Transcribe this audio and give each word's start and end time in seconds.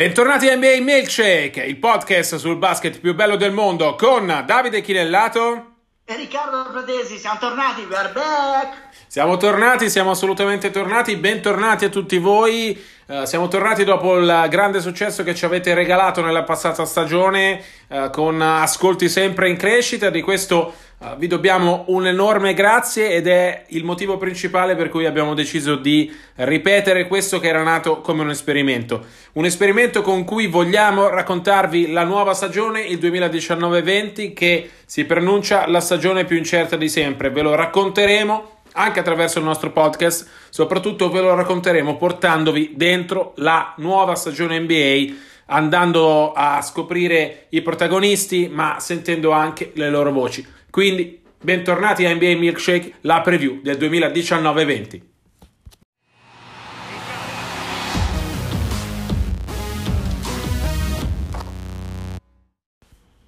Bentornati 0.00 0.48
a 0.48 0.56
NBA 0.56 0.78
Milkshake, 0.80 1.62
il 1.62 1.76
podcast 1.76 2.36
sul 2.36 2.56
basket 2.56 3.00
più 3.00 3.14
bello 3.14 3.36
del 3.36 3.52
mondo 3.52 3.96
con 3.96 4.44
Davide 4.46 4.80
Chinellato 4.80 5.72
e 6.06 6.16
Riccardo 6.16 6.64
Fratesi. 6.70 7.18
Siamo 7.18 7.38
tornati, 7.38 7.82
we 7.82 7.94
are 7.94 8.10
back! 8.10 8.88
Siamo 9.06 9.36
tornati, 9.36 9.90
siamo 9.90 10.12
assolutamente 10.12 10.70
tornati. 10.70 11.16
Bentornati 11.16 11.84
a 11.84 11.90
tutti 11.90 12.16
voi. 12.16 12.82
Uh, 13.08 13.24
siamo 13.24 13.48
tornati 13.48 13.84
dopo 13.84 14.16
il 14.16 14.46
grande 14.48 14.80
successo 14.80 15.22
che 15.22 15.34
ci 15.34 15.44
avete 15.44 15.74
regalato 15.74 16.22
nella 16.22 16.44
passata 16.44 16.86
stagione, 16.86 17.62
uh, 17.88 18.08
con 18.08 18.40
ascolti 18.40 19.06
sempre 19.06 19.50
in 19.50 19.58
crescita. 19.58 20.08
Di 20.08 20.22
questo 20.22 20.72
uh, 21.00 21.16
vi 21.16 21.26
dobbiamo 21.26 21.84
un 21.88 22.06
enorme 22.06 22.54
grazie 22.54 23.10
ed 23.10 23.26
è 23.26 23.64
il 23.68 23.84
motivo 23.84 24.16
principale 24.16 24.76
per 24.76 24.88
cui 24.88 25.06
abbiamo 25.06 25.34
deciso 25.34 25.76
di 25.76 26.14
ripetere 26.36 27.06
questo 27.06 27.40
che 27.40 27.48
era 27.48 27.62
nato 27.62 28.00
come 28.00 28.22
un 28.22 28.30
esperimento. 28.30 29.04
Un 29.32 29.44
esperimento 29.44 30.02
con 30.02 30.24
cui 30.24 30.46
vogliamo 30.46 31.08
raccontarvi 31.08 31.90
la 31.90 32.04
nuova 32.04 32.34
stagione, 32.34 32.82
il 32.82 32.98
2019-20, 32.98 34.32
che 34.32 34.70
si 34.84 35.04
pronuncia 35.04 35.66
la 35.68 35.80
stagione 35.80 36.24
più 36.24 36.36
incerta 36.36 36.76
di 36.76 36.88
sempre. 36.88 37.30
Ve 37.30 37.42
lo 37.42 37.54
racconteremo 37.54 38.58
anche 38.72 39.00
attraverso 39.00 39.38
il 39.38 39.44
nostro 39.44 39.70
podcast. 39.70 40.28
Soprattutto 40.50 41.10
ve 41.10 41.20
lo 41.20 41.34
racconteremo 41.34 41.96
portandovi 41.96 42.72
dentro 42.74 43.32
la 43.36 43.74
nuova 43.78 44.14
stagione 44.14 44.58
NBA, 44.60 45.14
andando 45.46 46.32
a 46.32 46.62
scoprire 46.62 47.46
i 47.50 47.62
protagonisti, 47.62 48.48
ma 48.52 48.76
sentendo 48.78 49.32
anche 49.32 49.72
le 49.74 49.90
loro 49.90 50.12
voci. 50.12 50.58
Quindi, 50.70 51.20
bentornati 51.42 52.06
a 52.06 52.14
NBA 52.14 52.36
Milkshake, 52.36 52.92
la 53.00 53.20
preview 53.22 53.60
del 53.60 53.76
2019-20. 53.76 55.08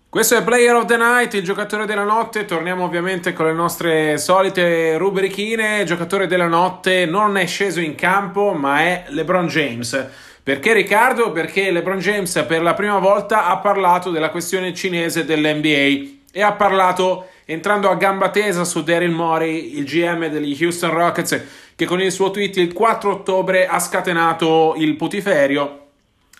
Questo 0.08 0.36
è 0.36 0.44
Player 0.44 0.74
of 0.74 0.84
the 0.84 0.96
Night, 0.96 1.34
il 1.34 1.42
giocatore 1.42 1.84
della 1.84 2.04
notte. 2.04 2.44
Torniamo 2.44 2.84
ovviamente 2.84 3.32
con 3.32 3.46
le 3.46 3.54
nostre 3.54 4.18
solite 4.18 4.96
rubrichine. 4.96 5.84
giocatore 5.84 6.28
della 6.28 6.46
notte 6.46 7.06
non 7.06 7.36
è 7.36 7.46
sceso 7.46 7.80
in 7.80 7.96
campo, 7.96 8.52
ma 8.52 8.82
è 8.82 9.06
LeBron 9.08 9.48
James. 9.48 10.10
Perché 10.42 10.74
Riccardo? 10.74 11.32
Perché 11.32 11.72
LeBron 11.72 11.98
James 11.98 12.44
per 12.46 12.62
la 12.62 12.74
prima 12.74 12.98
volta 12.98 13.46
ha 13.46 13.56
parlato 13.56 14.10
della 14.10 14.30
questione 14.30 14.74
cinese 14.74 15.24
dell'NBA 15.24 16.20
e 16.30 16.42
ha 16.42 16.52
parlato 16.52 17.28
entrando 17.44 17.90
a 17.90 17.96
gamba 17.96 18.30
tesa 18.30 18.64
su 18.64 18.82
Daryl 18.82 19.10
Morey, 19.10 19.78
il 19.78 19.84
GM 19.84 20.28
degli 20.28 20.56
Houston 20.62 20.90
Rockets, 20.90 21.44
che 21.74 21.84
con 21.84 22.00
il 22.00 22.12
suo 22.12 22.30
tweet 22.30 22.56
il 22.56 22.72
4 22.72 23.10
ottobre 23.10 23.66
ha 23.66 23.78
scatenato 23.78 24.74
il 24.76 24.96
putiferio 24.96 25.82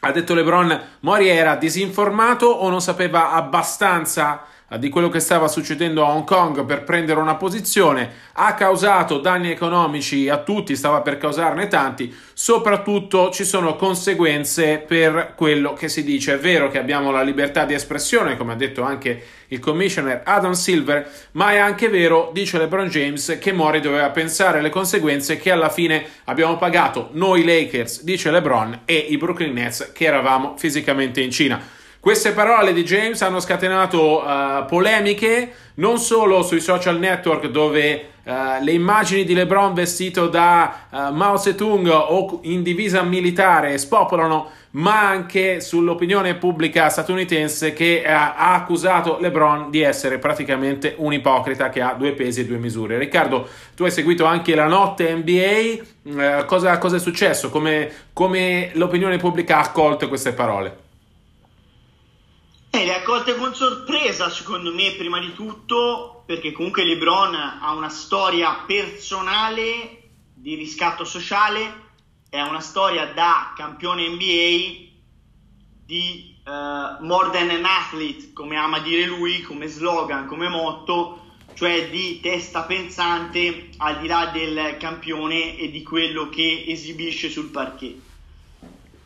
ha 0.05 0.11
detto 0.11 0.34
LeBron, 0.34 0.80
Mori 1.00 1.28
era 1.28 1.55
disinformato 1.55 2.47
o 2.47 2.69
non 2.69 2.80
sapeva 2.80 3.30
abbastanza 3.30 4.42
di 4.77 4.89
quello 4.89 5.09
che 5.09 5.20
stava 5.20 5.48
succedendo 5.48 6.05
a 6.05 6.11
Hong 6.11 6.25
Kong 6.25 6.65
per 6.65 6.84
prendere 6.84 7.20
una 7.20 7.37
posizione, 7.37 8.11
ha 8.33 8.55
causato 8.55 9.19
danni 9.19 9.51
economici 9.51 10.29
a 10.29 10.39
tutti, 10.39 10.77
stava 10.77 11.02
per 11.02 11.19
causarne 11.19 11.69
tanti, 11.69 12.14
soprattutto 12.33 13.30
ci 13.30 13.45
sono 13.45 13.77
conseguenze 13.77 14.79
per 14.79 15.35
quello 15.36 15.74
che 15.74 15.89
si 15.89 16.02
dice. 16.05 16.35
È 16.35 16.39
vero 16.39 16.69
che 16.69 16.79
abbiamo 16.79 17.11
la 17.11 17.23
libertà 17.23 17.64
di 17.64 17.74
espressione, 17.74 18.36
come 18.36 18.52
ha 18.52 18.57
detto 18.57 18.83
anche 18.83 19.23
il 19.48 19.58
commissioner 19.58 20.23
Adam 20.24 20.52
Silver, 20.52 21.11
ma 21.33 21.52
è 21.52 21.58
anche 21.58 21.89
vero, 21.89 22.30
dice 22.33 22.58
LeBron 22.58 22.89
James, 22.89 23.39
che 23.41 23.52
Mori 23.52 23.80
doveva 23.80 24.11
pensare 24.11 24.61
alle 24.61 24.70
conseguenze 24.70 25.36
che 25.36 25.51
alla 25.51 25.68
fine 25.68 26.05
abbiamo 26.24 26.57
pagato 26.57 27.11
noi 27.13 27.45
Lakers, 27.45 28.02
dice 28.02 28.30
LeBron, 28.30 28.80
e 28.86 28.95
i 28.97 29.18
Brooklyn 29.18 29.52
Nets 29.52 29.92
che 29.92 30.07
eravamo 30.07 30.55
fisicamente 30.57 31.20
in 31.20 31.30
Cina. 31.30 31.80
Queste 32.02 32.33
parole 32.33 32.73
di 32.73 32.83
James 32.83 33.23
hanno 33.23 33.39
scatenato 33.39 34.24
uh, 34.24 34.64
polemiche 34.67 35.52
non 35.74 35.98
solo 35.98 36.42
sui 36.42 36.58
social 36.58 36.98
network 36.98 37.46
dove 37.46 38.07
uh, 38.24 38.33
le 38.61 38.73
immagini 38.73 39.23
di 39.23 39.35
LeBron 39.35 39.73
vestito 39.73 40.27
da 40.27 40.89
uh, 40.91 40.96
Mao 41.14 41.36
Zedong 41.36 41.89
o 41.89 42.41
in 42.42 42.64
divisa 42.64 43.02
militare 43.02 43.79
spopolano, 43.79 44.51
ma 44.70 45.11
anche 45.11 45.61
sull'opinione 45.61 46.35
pubblica 46.35 46.89
statunitense 46.89 47.73
che 47.73 48.02
ha 48.05 48.52
accusato 48.52 49.18
LeBron 49.20 49.70
di 49.70 49.83
essere 49.83 50.18
praticamente 50.18 50.96
un 50.98 51.12
ipocrita 51.12 51.68
che 51.68 51.83
ha 51.83 51.95
due 51.96 52.14
pesi 52.14 52.41
e 52.41 52.46
due 52.46 52.58
misure. 52.58 52.98
Riccardo, 52.98 53.46
tu 53.77 53.85
hai 53.85 53.92
seguito 53.92 54.24
anche 54.24 54.57
la 54.57 54.67
notte 54.67 55.14
NBA, 55.14 56.46
cosa, 56.46 56.79
cosa, 56.79 56.96
è 56.96 56.98
successo? 56.98 57.48
Come, 57.48 57.92
come 58.12 58.70
l'opinione 58.73 59.18
pubblica 59.18 59.58
ha 59.58 59.61
accolto 59.61 60.08
queste 60.08 60.33
parole? 60.33 60.91
Eh, 62.75 62.87
le 62.87 62.95
ha 62.95 63.01
accolte 63.01 63.37
con 63.37 63.55
sorpresa, 63.55 64.31
secondo 64.31 64.73
me, 64.73 64.93
prima 64.93 65.21
di 65.21 65.35
tutto, 65.35 66.23
perché 66.25 66.53
comunque 66.53 66.87
LeBron 66.87 67.35
ha 67.35 67.75
una 67.75 67.91
storia 67.91 68.65
personale 68.67 70.09
di 70.33 70.55
riscatto 70.55 71.05
sociale, 71.05 71.91
è 72.31 72.41
una 72.41 72.61
storia 72.61 73.13
da 73.13 73.53
campione 73.55 74.09
NBA 74.09 74.89
di 75.85 76.35
uh, 76.47 77.05
more 77.05 77.29
than 77.31 77.51
an 77.51 77.67
athlete, 77.67 78.33
come 78.33 78.57
ama 78.57 78.79
dire 78.79 79.05
lui, 79.05 79.43
come 79.43 79.67
slogan, 79.67 80.27
come 80.27 80.49
motto, 80.49 81.35
cioè 81.53 81.91
di 81.91 82.21
testa 82.21 82.63
pensante 82.63 83.69
al 83.77 84.01
di 84.01 84.07
là 84.07 84.31
del 84.33 84.79
campione 84.79 85.59
e 85.59 85.71
di 85.71 85.83
quello 85.83 86.31
che 86.31 86.65
esibisce 86.67 87.29
sul 87.29 87.51
parquet. 87.51 88.11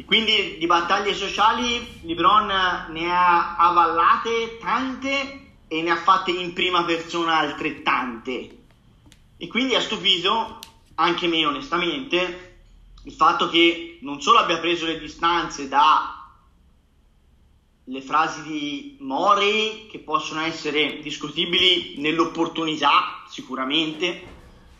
Quindi 0.05 0.57
di 0.59 0.67
battaglie 0.67 1.15
sociali 1.15 2.01
LeBron 2.03 2.47
ne 2.91 3.13
ha 3.13 3.57
avallate 3.57 4.59
tante 4.59 5.47
e 5.67 5.83
ne 5.83 5.91
ha 5.91 5.97
fatte 5.97 6.31
in 6.31 6.53
prima 6.53 6.85
persona 6.85 7.39
altrettante. 7.39 8.59
E 9.37 9.47
quindi 9.49 9.75
ha 9.75 9.81
stupito 9.81 10.61
anche 10.95 11.27
me 11.27 11.45
onestamente 11.45 12.59
il 13.03 13.13
fatto 13.13 13.49
che 13.49 13.99
non 14.03 14.21
solo 14.21 14.39
abbia 14.39 14.59
preso 14.59 14.87
le 14.87 14.99
distanze 14.99 15.69
da 15.69 16.17
le 17.89 18.01
frasi 18.01 18.43
di 18.43 18.97
Mori 19.01 19.87
che 19.89 20.01
possono 20.01 20.41
essere 20.41 21.01
discutibili 21.01 21.95
nell'opportunità 21.99 23.23
sicuramente, 23.29 24.07
eh, 24.07 24.27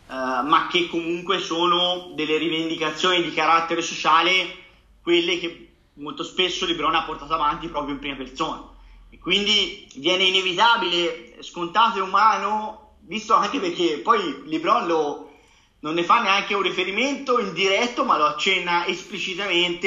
ma 0.07 0.67
che 0.69 0.87
comunque 0.87 1.39
sono 1.39 2.11
delle 2.15 2.37
rivendicazioni 2.37 3.23
di 3.23 3.31
carattere 3.31 3.81
sociale 3.81 4.65
quelle 5.07 5.39
che 5.39 5.69
molto 5.93 6.21
spesso 6.21 6.65
LeBron 6.65 6.93
ha 6.93 7.05
portato 7.05 7.33
avanti 7.33 7.69
proprio 7.69 7.93
in 7.93 7.99
prima 8.01 8.17
persona. 8.17 8.61
E 9.09 9.17
quindi 9.19 9.87
viene 9.95 10.25
inevitabile, 10.25 11.37
scontato 11.39 11.99
e 11.99 12.01
umano, 12.01 12.95
visto 13.03 13.33
anche 13.33 13.61
perché 13.61 13.99
poi 13.99 14.41
LeBron 14.43 14.85
lo, 14.85 15.31
non 15.79 15.93
ne 15.93 16.03
fa 16.03 16.21
neanche 16.21 16.55
un 16.55 16.61
riferimento 16.61 17.39
indiretto, 17.39 18.03
ma 18.03 18.17
lo 18.17 18.25
accenna 18.25 18.85
esplicitamente, 18.85 19.85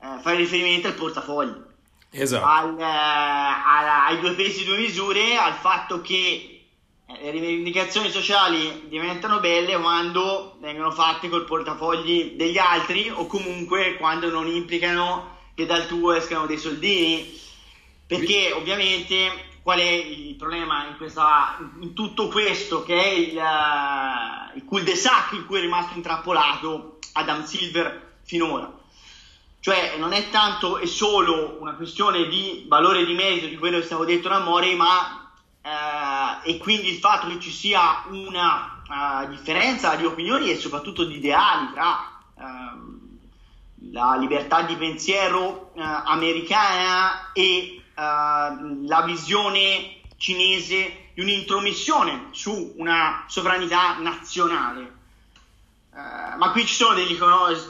eh, 0.00 0.18
fa 0.22 0.30
riferimento 0.32 0.86
al 0.86 0.94
portafoglio. 0.94 1.66
Esatto. 2.08 2.46
Al, 2.46 2.78
eh, 2.78 2.82
ai 2.82 4.20
due 4.20 4.32
pesi 4.32 4.62
e 4.62 4.64
due 4.64 4.78
misure, 4.78 5.36
al 5.36 5.52
fatto 5.52 6.00
che 6.00 6.53
le 7.06 7.30
rivendicazioni 7.30 8.10
sociali 8.10 8.84
diventano 8.88 9.38
belle 9.38 9.78
quando 9.78 10.56
vengono 10.60 10.90
fatte 10.90 11.28
col 11.28 11.44
portafogli 11.44 12.32
degli 12.36 12.58
altri 12.58 13.10
o 13.10 13.26
comunque 13.26 13.96
quando 13.96 14.30
non 14.30 14.46
implicano 14.46 15.36
che 15.54 15.66
dal 15.66 15.86
tuo 15.86 16.12
escano 16.12 16.46
dei 16.46 16.58
soldini. 16.58 17.42
Perché 18.06 18.52
ovviamente 18.52 19.52
qual 19.62 19.78
è 19.78 19.90
il 19.90 20.34
problema 20.34 20.86
in, 20.88 20.96
questa, 20.96 21.56
in 21.80 21.94
tutto 21.94 22.28
questo 22.28 22.82
che 22.82 23.02
è 23.02 23.08
il, 23.08 23.36
uh, 23.36 24.56
il 24.56 24.64
cul-de-sac 24.64 25.32
in 25.32 25.46
cui 25.46 25.58
è 25.58 25.60
rimasto 25.62 25.94
intrappolato 25.94 26.98
Adam 27.12 27.44
Silver 27.44 28.18
finora 28.24 28.70
cioè 29.60 29.94
non 29.96 30.12
è 30.12 30.28
tanto 30.28 30.76
e 30.76 30.86
solo 30.86 31.56
una 31.60 31.72
questione 31.72 32.28
di 32.28 32.66
valore 32.68 33.06
di 33.06 33.14
merito 33.14 33.46
di 33.46 33.56
quello 33.56 33.78
che 33.78 33.86
stavo 33.86 34.04
detto 34.04 34.28
da 34.28 34.40
Mori 34.40 34.74
ma 34.74 35.23
eh, 35.64 36.50
e 36.50 36.58
quindi 36.58 36.90
il 36.90 36.98
fatto 36.98 37.26
che 37.28 37.40
ci 37.40 37.50
sia 37.50 38.04
una 38.08 38.82
uh, 38.86 39.28
differenza 39.28 39.94
di 39.94 40.04
opinioni 40.04 40.50
e 40.50 40.56
soprattutto 40.56 41.04
di 41.04 41.16
ideali 41.16 41.72
tra 41.72 42.20
uh, 42.34 43.12
la 43.90 44.14
libertà 44.16 44.60
di 44.60 44.76
pensiero 44.76 45.72
uh, 45.74 45.80
americana 45.80 47.32
e 47.32 47.78
la 47.96 49.02
visione 49.06 50.00
cinese 50.16 51.10
di 51.14 51.20
un'intromissione 51.20 52.26
su 52.32 52.74
una 52.76 53.24
sovranità 53.28 53.98
nazionale. 53.98 55.03
Uh, 55.94 56.36
ma 56.38 56.50
qui 56.50 56.66
ci 56.66 56.74
sono 56.74 56.92
degli, 56.92 57.16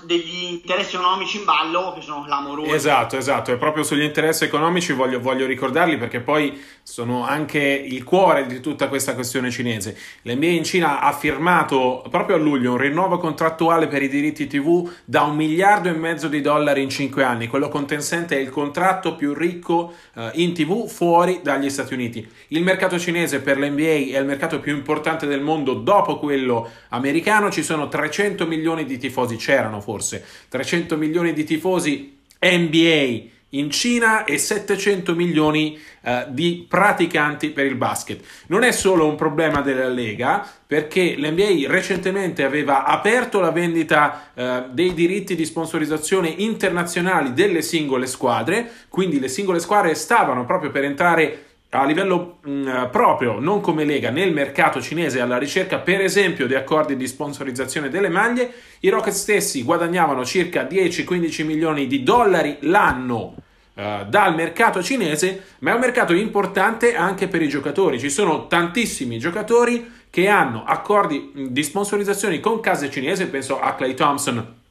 degli, 0.05 0.44
interessi 0.44 0.97
economici 0.97 1.37
in 1.37 1.44
ballo 1.44 1.93
che 1.94 2.00
sono 2.00 2.25
clamorosi. 2.25 2.71
Esatto, 2.71 3.19
esatto, 3.19 3.53
e 3.53 3.56
proprio 3.59 3.85
sugli 3.85 4.03
interessi 4.03 4.44
economici 4.44 4.94
voglio, 4.94 5.21
voglio, 5.21 5.44
ricordarli 5.44 5.99
perché 5.99 6.21
poi 6.21 6.59
sono 6.82 7.26
anche 7.26 7.61
il 7.61 8.03
cuore 8.03 8.47
di 8.47 8.61
tutta 8.61 8.88
questa 8.88 9.15
questione 9.15 9.50
cinese. 9.50 9.94
L'NBA 10.23 10.47
in 10.47 10.65
Cina 10.65 11.00
ha 11.00 11.12
firmato 11.12 12.03
proprio 12.09 12.37
a 12.37 12.38
luglio 12.38 12.71
un 12.71 12.79
rinnovo 12.79 13.19
contrattuale 13.19 13.88
per 13.88 14.03
i 14.03 14.09
diritti 14.09 14.47
TV 14.47 14.91
da 15.05 15.25
un 15.25 15.37
miliardo 15.37 15.91
e 15.91 15.93
mezzo 15.93 16.27
di 16.29 16.41
dollari 16.41 16.81
in 16.81 16.88
cinque 16.88 17.25
anni. 17.25 17.47
Quello 17.47 17.69
con 17.69 17.87
Tencent 17.87 18.32
è 18.32 18.38
il 18.38 18.49
contratto 18.49 19.17
più 19.17 19.35
ricco 19.35 19.93
uh, 20.15 20.31
in 20.32 20.55
TV 20.55 20.88
fuori 20.88 21.41
dagli 21.43 21.69
Stati 21.69 21.93
Uniti. 21.93 22.27
Il 22.49 22.62
mercato 22.62 22.99
cinese 22.99 23.43
per 23.43 23.59
l'NBA 23.59 24.17
è 24.17 24.19
il 24.19 24.25
mercato 24.25 24.61
più 24.61 24.75
importante 24.75 25.27
del 25.27 25.43
mondo 25.43 25.75
dopo 25.75 26.19
quello 26.19 26.70
americano, 26.88 27.50
ci 27.50 27.62
sono 27.62 27.87
300 27.87 28.12
300 28.15 28.47
milioni 28.47 28.85
di 28.85 28.97
tifosi, 28.97 29.35
c'erano 29.35 29.81
forse 29.81 30.25
300 30.49 30.97
milioni 30.97 31.33
di 31.33 31.43
tifosi 31.43 32.17
NBA 32.41 33.33
in 33.51 33.71
Cina 33.71 34.25
e 34.25 34.39
700 34.39 35.15
milioni 35.15 35.79
uh, 36.03 36.25
di 36.29 36.65
praticanti 36.69 37.51
per 37.51 37.67
il 37.67 37.75
basket. 37.75 38.25
Non 38.49 38.63
è 38.63 38.71
solo 38.71 39.07
un 39.09 39.17
problema 39.17 39.63
della 39.63 39.89
Lega, 39.89 40.49
perché 40.67 41.15
l'NBA 41.17 41.69
recentemente 41.69 42.45
aveva 42.45 42.85
aperto 42.85 43.41
la 43.41 43.51
vendita 43.51 44.31
uh, 44.35 44.73
dei 44.73 44.95
diritti 44.95 45.35
di 45.35 45.45
sponsorizzazione 45.45 46.29
internazionali 46.29 47.33
delle 47.33 47.63
singole 47.63 48.07
squadre, 48.07 48.71
quindi 48.89 49.19
le 49.19 49.29
singole 49.29 49.61
squadre 49.61 49.95
stavano 49.95 50.45
proprio 50.45 50.71
per 50.71 50.85
entrare 50.85 51.54
a 51.81 51.85
livello 51.85 52.38
mh, 52.43 52.50
mm, 52.50 52.85
proprio, 52.91 53.38
non 53.41 53.61
come 53.61 53.85
Lega, 53.85 54.11
nel 54.11 54.32
mercato 54.32 54.81
cinese 54.81 55.21
alla 55.21 55.38
ricerca 55.38 55.79
per 55.79 56.00
esempio 56.00 56.47
di 56.47 56.55
accordi 56.55 56.97
di 56.97 57.06
sponsorizzazione 57.06 57.88
delle 57.88 58.09
maglie, 58.09 58.53
i 58.81 58.88
Rocket 58.88 59.12
stessi 59.12 59.62
guadagnavano 59.62 60.25
circa 60.25 60.62
10-15 60.62 61.44
milioni 61.44 61.87
di 61.87 62.03
dollari 62.03 62.59
l'anno 62.61 63.35
uh, 63.75 64.05
dal 64.09 64.35
mercato 64.35 64.82
cinese, 64.82 65.44
ma 65.61 65.73
è 65.73 65.75
un 65.75 65.81
mercato 65.81 66.12
importante 66.12 66.94
anche 66.94 67.29
per 67.29 67.43
i 67.43 67.49
giocatori. 67.49 67.99
Ci 67.99 68.11
sono 68.11 68.47
tantissimi 68.47 69.19
giocatori 69.19 69.91
che 70.11 70.29
hanno 70.29 70.65
accordi 70.65 71.32
di 71.49 71.62
sponsorizzazione 71.62 72.38
con 72.41 72.61
case 72.61 72.91
cinesi, 72.91 73.27
penso 73.27 73.61
a 73.61 73.75
Clay 73.75 73.94
Thompson 73.94 74.62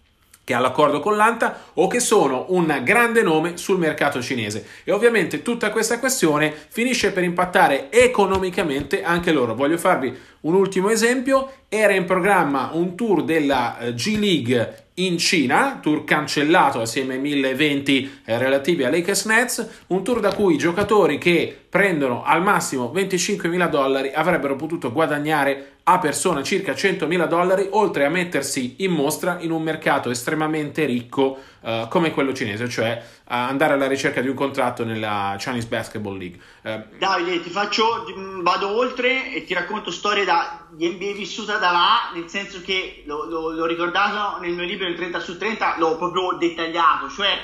che 0.44 0.54
ha 0.54 0.60
l'accordo 0.60 1.00
con 1.00 1.16
l'ANTA 1.16 1.62
o 1.76 1.88
che 1.88 2.00
sono 2.00 2.48
un 2.50 2.82
grande 2.84 3.22
nome 3.22 3.58
sul 3.58 3.78
mercato 3.78 4.22
cinese. 4.22 4.66
E 4.84 4.92
ovviamente 4.92 5.42
tutta 5.42 5.72
questa 5.72 6.00
questione 6.00 6.54
finisce 6.68 7.12
per 7.12 7.24
impattare 7.24 7.92
economicamente 7.92 9.04
anche 9.04 9.32
loro. 9.32 9.56
Voglio 9.56 9.78
farvi 9.78 10.16
un 10.42 10.54
ultimo 10.56 10.90
esempio, 10.90 11.52
era 11.70 11.94
in 11.94 12.06
programma 12.06 12.72
un 12.74 12.96
tour 12.96 13.24
della 13.24 13.80
eh, 13.80 13.94
G 13.94 14.18
League 14.18 14.84
in 14.96 15.18
Cina, 15.18 15.80
tour 15.82 16.04
cancellato 16.04 16.82
assieme 16.82 17.16
ai 17.16 17.20
1020 17.20 18.22
eh, 18.26 18.38
relativi 18.38 18.84
a 18.84 18.90
Lakers 18.90 19.26
Nets, 19.26 19.68
un 19.88 20.04
tour 20.04 20.20
da 20.20 20.34
cui 20.34 20.56
i 20.56 20.58
giocatori 20.58 21.18
che 21.18 21.58
prendono 21.68 22.24
al 22.24 22.44
massimo 22.44 22.92
25.000 22.94 23.70
dollari 23.70 24.12
avrebbero 24.14 24.56
potuto 24.56 24.92
guadagnare 24.92 25.73
a 25.86 26.00
persona 26.00 26.44
circa 26.44 26.72
100.000 26.72 27.28
dollari, 27.28 27.68
oltre 27.72 28.06
a 28.06 28.10
mettersi 28.10 28.76
in 28.80 28.92
mostra 28.92 29.40
in 29.42 29.52
un 29.52 29.62
mercato 29.62 30.10
estremamente 30.10 30.86
ricco 30.86 31.38
uh, 31.60 31.90
come 31.90 32.12
quello 32.12 32.34
cinese, 32.34 32.70
cioè 32.70 33.04
uh, 33.04 33.22
andare 33.26 33.74
alla 33.74 33.88
ricerca 33.88 34.22
di 34.22 34.30
un 34.30 34.36
contratto 34.36 34.86
nella 34.86 35.36
Chinese 35.38 35.68
Basketball 35.68 36.18
League. 36.18 36.40
Uh, 36.62 36.98
Davide, 36.98 37.42
ti 37.42 37.50
faccio, 37.50 38.06
vado 38.42 38.70
oltre 38.70 39.34
e 39.34 39.44
ti 39.44 39.54
racconto 39.54 39.92
storie 39.92 40.24
da, 40.24 40.66
di 40.72 40.88
NBA 40.88 41.12
vissuta 41.16 41.58
da 41.58 41.72
là, 41.72 42.12
nel 42.14 42.30
senso 42.30 42.62
che 42.62 43.04
lo, 43.06 43.26
lo, 43.26 43.52
l'ho 43.52 43.66
ricordato 43.66 44.40
nel 44.40 44.54
mio 44.54 44.64
libro 44.66 44.88
il 44.88 44.96
30 44.96 45.20
su 45.20 45.38
30, 45.38 45.76
l'ho 45.80 45.98
proprio 45.98 46.38
dettagliato, 46.40 47.10
cioè 47.10 47.38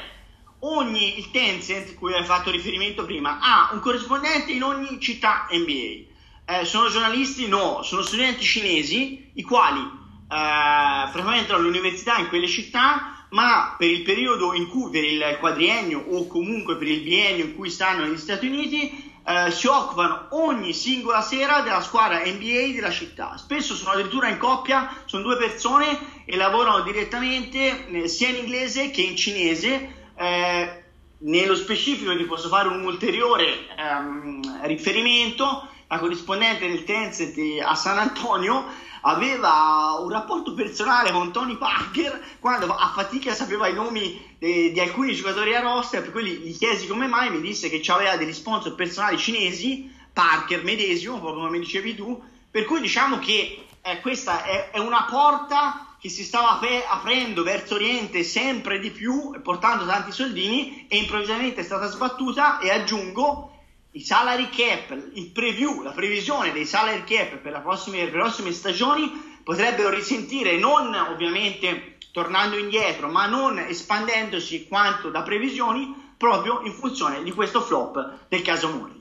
ogni, 0.59 1.17
il 1.17 1.29
Tencent, 1.31 1.95
cui 1.95 2.13
hai 2.13 2.23
fatto 2.23 2.51
riferimento 2.51 3.03
prima, 3.03 3.39
ha 3.41 3.69
un 3.73 3.81
corrispondente 3.81 4.53
in 4.53 4.63
ogni 4.63 4.97
città 5.01 5.47
NBA. 5.51 6.08
Eh, 6.51 6.65
sono 6.65 6.89
giornalisti? 6.89 7.47
No, 7.47 7.83
sono 7.83 8.01
studenti 8.01 8.43
cinesi 8.43 9.29
i 9.35 9.43
quali 9.43 9.79
eh, 9.81 11.11
frequentano 11.11 11.61
l'università 11.61 12.17
in 12.17 12.27
quelle 12.27 12.47
città, 12.47 13.27
ma 13.29 13.75
per 13.77 13.87
il 13.87 14.01
periodo 14.01 14.55
in 14.55 14.67
cui, 14.67 14.89
per 14.89 15.03
il 15.03 15.37
quadriennio 15.39 16.03
o 16.09 16.25
comunque 16.25 16.75
per 16.77 16.87
il 16.87 17.01
biennio 17.01 17.45
in 17.45 17.55
cui 17.55 17.69
stanno 17.69 18.03
negli 18.03 18.17
Stati 18.17 18.47
Uniti, 18.47 19.13
eh, 19.23 19.51
si 19.51 19.67
occupano 19.67 20.29
ogni 20.31 20.73
singola 20.73 21.21
sera 21.21 21.61
della 21.61 21.81
squadra 21.81 22.25
NBA 22.25 22.73
della 22.73 22.89
città. 22.89 23.37
Spesso 23.37 23.75
sono 23.75 23.91
addirittura 23.91 24.27
in 24.29 24.39
coppia, 24.39 24.91
sono 25.05 25.21
due 25.21 25.37
persone 25.37 26.23
e 26.25 26.35
lavorano 26.35 26.81
direttamente 26.81 27.85
eh, 27.89 28.07
sia 28.07 28.29
in 28.29 28.37
inglese 28.37 28.89
che 28.89 29.01
in 29.01 29.15
cinese. 29.15 29.93
Eh, 30.17 30.83
nello 31.21 31.55
specifico 31.55 32.15
ti 32.15 32.23
posso 32.23 32.47
fare 32.47 32.69
un 32.69 32.81
ulteriore 32.83 33.67
ehm, 33.77 34.65
riferimento, 34.65 35.67
la 35.89 35.97
corrispondente 35.97 36.67
del 36.67 36.83
Tencent 36.83 37.35
a 37.63 37.73
San 37.73 37.97
Antonio 37.97 38.63
aveva 39.01 39.97
un 39.99 40.09
rapporto 40.09 40.53
personale 40.53 41.11
con 41.11 41.31
Tony 41.31 41.57
Parker 41.57 42.37
quando 42.39 42.75
a 42.75 42.91
fatica 42.93 43.33
sapeva 43.33 43.67
i 43.67 43.73
nomi 43.73 44.35
de, 44.37 44.71
di 44.71 44.79
alcuni 44.79 45.15
giocatori 45.15 45.55
a 45.55 45.61
roster, 45.61 46.01
per 46.03 46.11
cui 46.11 46.23
gli 46.23 46.55
chiesi 46.55 46.85
come 46.85 47.07
mai, 47.07 47.31
mi 47.31 47.41
disse 47.41 47.69
che 47.69 47.81
aveva 47.91 48.17
degli 48.17 48.33
sponsor 48.33 48.75
personali 48.75 49.17
cinesi, 49.17 49.91
Parker 50.13 50.63
medesimo, 50.63 51.19
proprio 51.19 51.45
come 51.45 51.59
dicevi 51.59 51.95
tu, 51.95 52.21
per 52.51 52.65
cui 52.65 52.81
diciamo 52.81 53.17
che 53.17 53.65
eh, 53.81 54.01
questa 54.01 54.43
è, 54.43 54.69
è, 54.71 54.79
una 54.79 55.07
porta 55.09 55.95
che 55.99 56.09
si 56.09 56.23
stava 56.23 56.59
ap- 56.59 56.85
aprendo 56.87 57.41
verso 57.41 57.75
Oriente 57.75 58.23
sempre 58.23 58.79
di 58.79 58.91
più, 58.91 59.39
portando 59.41 59.85
tanti 59.85 60.11
soldini 60.11 60.85
e 60.87 60.97
improvvisamente 60.97 61.61
è 61.61 61.63
stata 61.63 61.87
sbattuta 61.87 62.59
e 62.59 62.69
aggiungo 62.69 63.48
i 63.91 64.01
salary 64.01 64.49
cap, 64.49 64.95
il 65.13 65.31
preview, 65.31 65.81
la 65.81 65.91
previsione 65.91 66.51
dei 66.51 66.65
salary 66.65 67.03
cap 67.05 67.37
per, 67.37 67.61
prossime, 67.61 68.03
per 68.03 68.13
le 68.13 68.19
prossime 68.19 68.51
stagioni 68.51 69.39
potrebbero 69.43 69.89
risentire 69.89 70.57
non 70.57 70.93
ovviamente 70.93 71.97
tornando 72.11 72.57
indietro, 72.57 73.07
ma 73.07 73.25
non 73.25 73.57
espandendosi 73.57 74.67
quanto 74.67 75.09
da 75.09 75.23
previsioni 75.23 76.13
proprio 76.17 76.61
in 76.61 76.73
funzione 76.73 77.23
di 77.23 77.31
questo 77.31 77.61
flop 77.61 78.27
del 78.27 78.41
caso 78.41 78.69
Mori. 78.69 78.98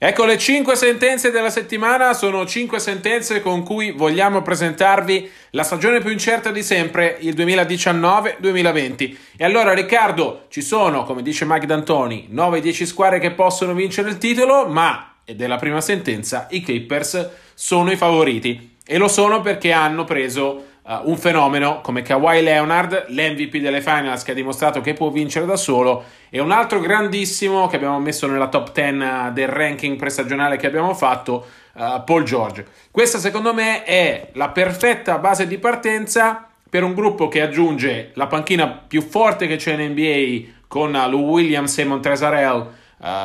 Ecco 0.00 0.24
le 0.26 0.38
5 0.38 0.76
sentenze 0.76 1.32
della 1.32 1.50
settimana, 1.50 2.12
sono 2.12 2.46
5 2.46 2.78
sentenze 2.78 3.42
con 3.42 3.64
cui 3.64 3.90
vogliamo 3.90 4.42
presentarvi 4.42 5.28
la 5.50 5.64
stagione 5.64 5.98
più 5.98 6.12
incerta 6.12 6.52
di 6.52 6.62
sempre, 6.62 7.16
il 7.18 7.34
2019-2020. 7.34 9.16
E 9.36 9.44
allora 9.44 9.74
Riccardo, 9.74 10.44
ci 10.50 10.62
sono, 10.62 11.02
come 11.02 11.22
dice 11.22 11.44
Mike 11.46 11.66
D'Antoni, 11.66 12.28
9-10 12.32 12.84
squadre 12.84 13.18
che 13.18 13.32
possono 13.32 13.74
vincere 13.74 14.10
il 14.10 14.18
titolo, 14.18 14.68
ma, 14.68 15.14
ed 15.24 15.42
è 15.42 15.48
la 15.48 15.56
prima 15.56 15.80
sentenza, 15.80 16.46
i 16.50 16.62
Clippers 16.62 17.30
sono 17.54 17.90
i 17.90 17.96
favoriti. 17.96 18.76
E 18.86 18.98
lo 18.98 19.08
sono 19.08 19.40
perché 19.40 19.72
hanno 19.72 20.04
preso 20.04 20.76
uh, 20.88 21.08
un 21.08 21.18
fenomeno 21.18 21.80
come 21.82 22.02
Kawhi 22.02 22.42
Leonard, 22.42 23.06
l'MVP 23.08 23.58
delle 23.58 23.82
finals 23.82 24.22
che 24.22 24.32
ha 24.32 24.34
dimostrato 24.34 24.80
che 24.80 24.94
può 24.94 25.10
vincere 25.10 25.44
da 25.44 25.56
solo, 25.56 26.04
e 26.30 26.40
un 26.40 26.50
altro 26.50 26.80
grandissimo 26.80 27.66
che 27.66 27.76
abbiamo 27.76 28.00
messo 28.00 28.26
nella 28.26 28.48
top 28.48 28.72
10 28.72 28.96
uh, 28.96 29.32
del 29.32 29.48
ranking 29.48 29.96
prestagionale 29.96 30.56
che 30.56 30.66
abbiamo 30.66 30.94
fatto, 30.94 31.46
uh, 31.74 32.02
Paul 32.04 32.22
George. 32.24 32.66
Questa 32.90 33.18
secondo 33.18 33.52
me 33.52 33.84
è 33.84 34.30
la 34.32 34.48
perfetta 34.48 35.18
base 35.18 35.46
di 35.46 35.58
partenza 35.58 36.48
per 36.68 36.82
un 36.82 36.94
gruppo 36.94 37.28
che 37.28 37.42
aggiunge 37.42 38.10
la 38.14 38.26
panchina 38.26 38.68
più 38.68 39.02
forte 39.02 39.46
che 39.46 39.56
c'è 39.56 39.74
in 39.74 39.92
NBA 39.92 40.56
con 40.66 40.92
Lou 40.92 41.30
Williams 41.30 41.78
e 41.78 41.84
Montrezarel, 41.84 42.66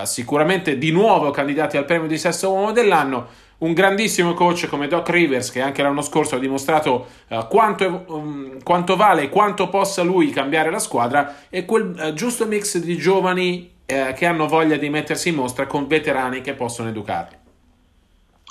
sicuramente 0.03 0.77
di 0.77 0.91
nuovo 0.91 1.29
candidati 1.31 1.75
al 1.75 1.83
premio 1.83 2.07
di 2.07 2.17
sesto 2.17 2.51
uomo 2.51 2.71
dell'anno 2.71 3.27
un 3.63 3.73
grandissimo 3.73 4.33
coach 4.33 4.67
come 4.67 4.87
Doc 4.87 5.09
Rivers 5.09 5.49
che 5.49 5.61
anche 5.61 5.81
l'anno 5.81 6.01
scorso 6.01 6.35
ha 6.35 6.39
dimostrato 6.39 7.07
uh, 7.29 7.47
quanto, 7.47 8.03
um, 8.07 8.61
quanto, 8.61 8.95
vale 8.95 9.23
e 9.23 9.29
quanto 9.29 9.69
possa 9.69 10.03
lui 10.03 10.29
cambiare 10.31 10.69
la 10.69 10.79
squadra 10.79 11.45
e 11.49 11.63
quel 11.63 11.95
uh, 11.97 12.13
giusto 12.13 12.45
mix 12.45 12.77
di 12.77 12.97
giovani 12.97 13.73
uh, 13.85 14.13
che 14.13 14.25
hanno 14.25 14.47
voglia 14.47 14.75
di 14.75 14.89
mettersi 14.89 15.29
in 15.29 15.35
mostra 15.35 15.65
con 15.65 15.87
veterani 15.87 16.41
che 16.41 16.53
possono 16.53 16.89
educarli. 16.89 17.37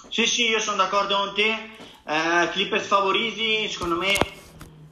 Sì, 0.08 0.26
sì, 0.26 0.48
io 0.48 0.58
sono 0.58 0.76
d'accordo 0.76 1.16
con 1.16 1.34
te. 1.34 1.80
Clippers 2.50 2.86
favoriti, 2.86 3.68
secondo 3.68 3.96
me, 3.96 4.12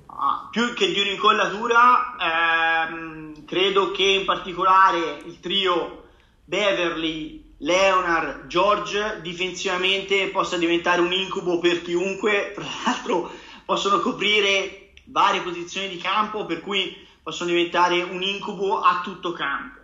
ah, 0.07 0.49
più 0.51 0.73
che 0.75 0.93
di 0.93 1.01
un'incollatura, 1.01 2.87
ehm, 2.89 3.45
credo 3.45 3.91
che 3.91 4.05
in 4.05 4.25
particolare 4.25 5.21
il 5.25 5.41
trio 5.41 6.05
Beverly, 6.45 7.40
Leonard, 7.63 8.47
George 8.47 9.21
difensivamente 9.21 10.29
possa 10.29 10.57
diventare 10.57 11.03
un 11.03 11.13
incubo 11.13 11.59
per 11.59 11.83
chiunque, 11.83 12.53
tra 12.55 12.65
l'altro 12.85 13.31
possono 13.67 14.01
coprire 14.01 14.93
varie 15.07 15.43
posizioni 15.43 15.89
di 15.89 15.99
campo 15.99 16.47
per 16.47 16.61
cui 16.61 17.07
possono 17.23 17.51
diventare 17.51 18.03
un 18.03 18.23
incubo 18.23 18.81
a 18.81 19.01
tutto 19.03 19.33
campo. 19.33 19.79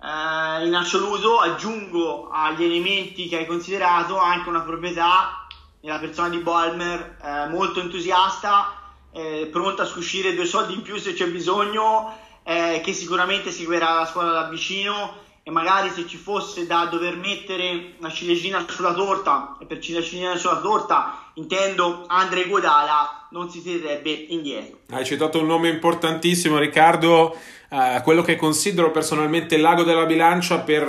eh, 0.00 0.66
in 0.66 0.74
assoluto 0.74 1.38
aggiungo 1.38 2.30
agli 2.30 2.64
elementi 2.64 3.28
che 3.28 3.36
hai 3.36 3.46
considerato 3.46 4.16
anche 4.18 4.48
una 4.48 4.62
proprietà 4.62 5.46
nella 5.80 5.98
persona 5.98 6.30
di 6.30 6.38
Balmer 6.38 7.18
eh, 7.22 7.48
molto 7.50 7.80
entusiasta, 7.80 8.72
eh, 9.12 9.48
pronta 9.52 9.82
a 9.82 9.86
scuscire 9.86 10.34
due 10.34 10.46
soldi 10.46 10.72
in 10.72 10.82
più 10.82 10.96
se 10.96 11.12
c'è 11.12 11.28
bisogno, 11.28 12.16
eh, 12.42 12.80
che 12.82 12.94
sicuramente 12.94 13.50
seguirà 13.50 13.92
la 13.92 14.06
scuola 14.06 14.32
da 14.32 14.48
vicino 14.48 15.26
e 15.48 15.50
magari 15.50 15.88
se 15.88 16.06
ci 16.06 16.18
fosse 16.18 16.66
da 16.66 16.86
dover 16.90 17.16
mettere 17.16 17.94
una 18.00 18.10
ciliegina 18.10 18.66
sulla 18.68 18.92
torta, 18.92 19.56
e 19.58 19.64
per 19.64 19.78
ciliegina 19.78 20.36
sulla 20.36 20.60
torta 20.60 21.30
intendo 21.36 22.04
Andrei 22.06 22.46
Godala, 22.46 23.28
non 23.30 23.48
si 23.48 23.62
tirerebbe 23.62 24.10
indietro. 24.10 24.80
Hai 24.90 25.06
citato 25.06 25.40
un 25.40 25.46
nome 25.46 25.70
importantissimo 25.70 26.58
Riccardo, 26.58 27.34
eh, 27.70 28.02
quello 28.04 28.20
che 28.20 28.36
considero 28.36 28.90
personalmente 28.90 29.54
il 29.54 29.62
lago 29.62 29.84
della 29.84 30.04
bilancia 30.04 30.58
per 30.58 30.86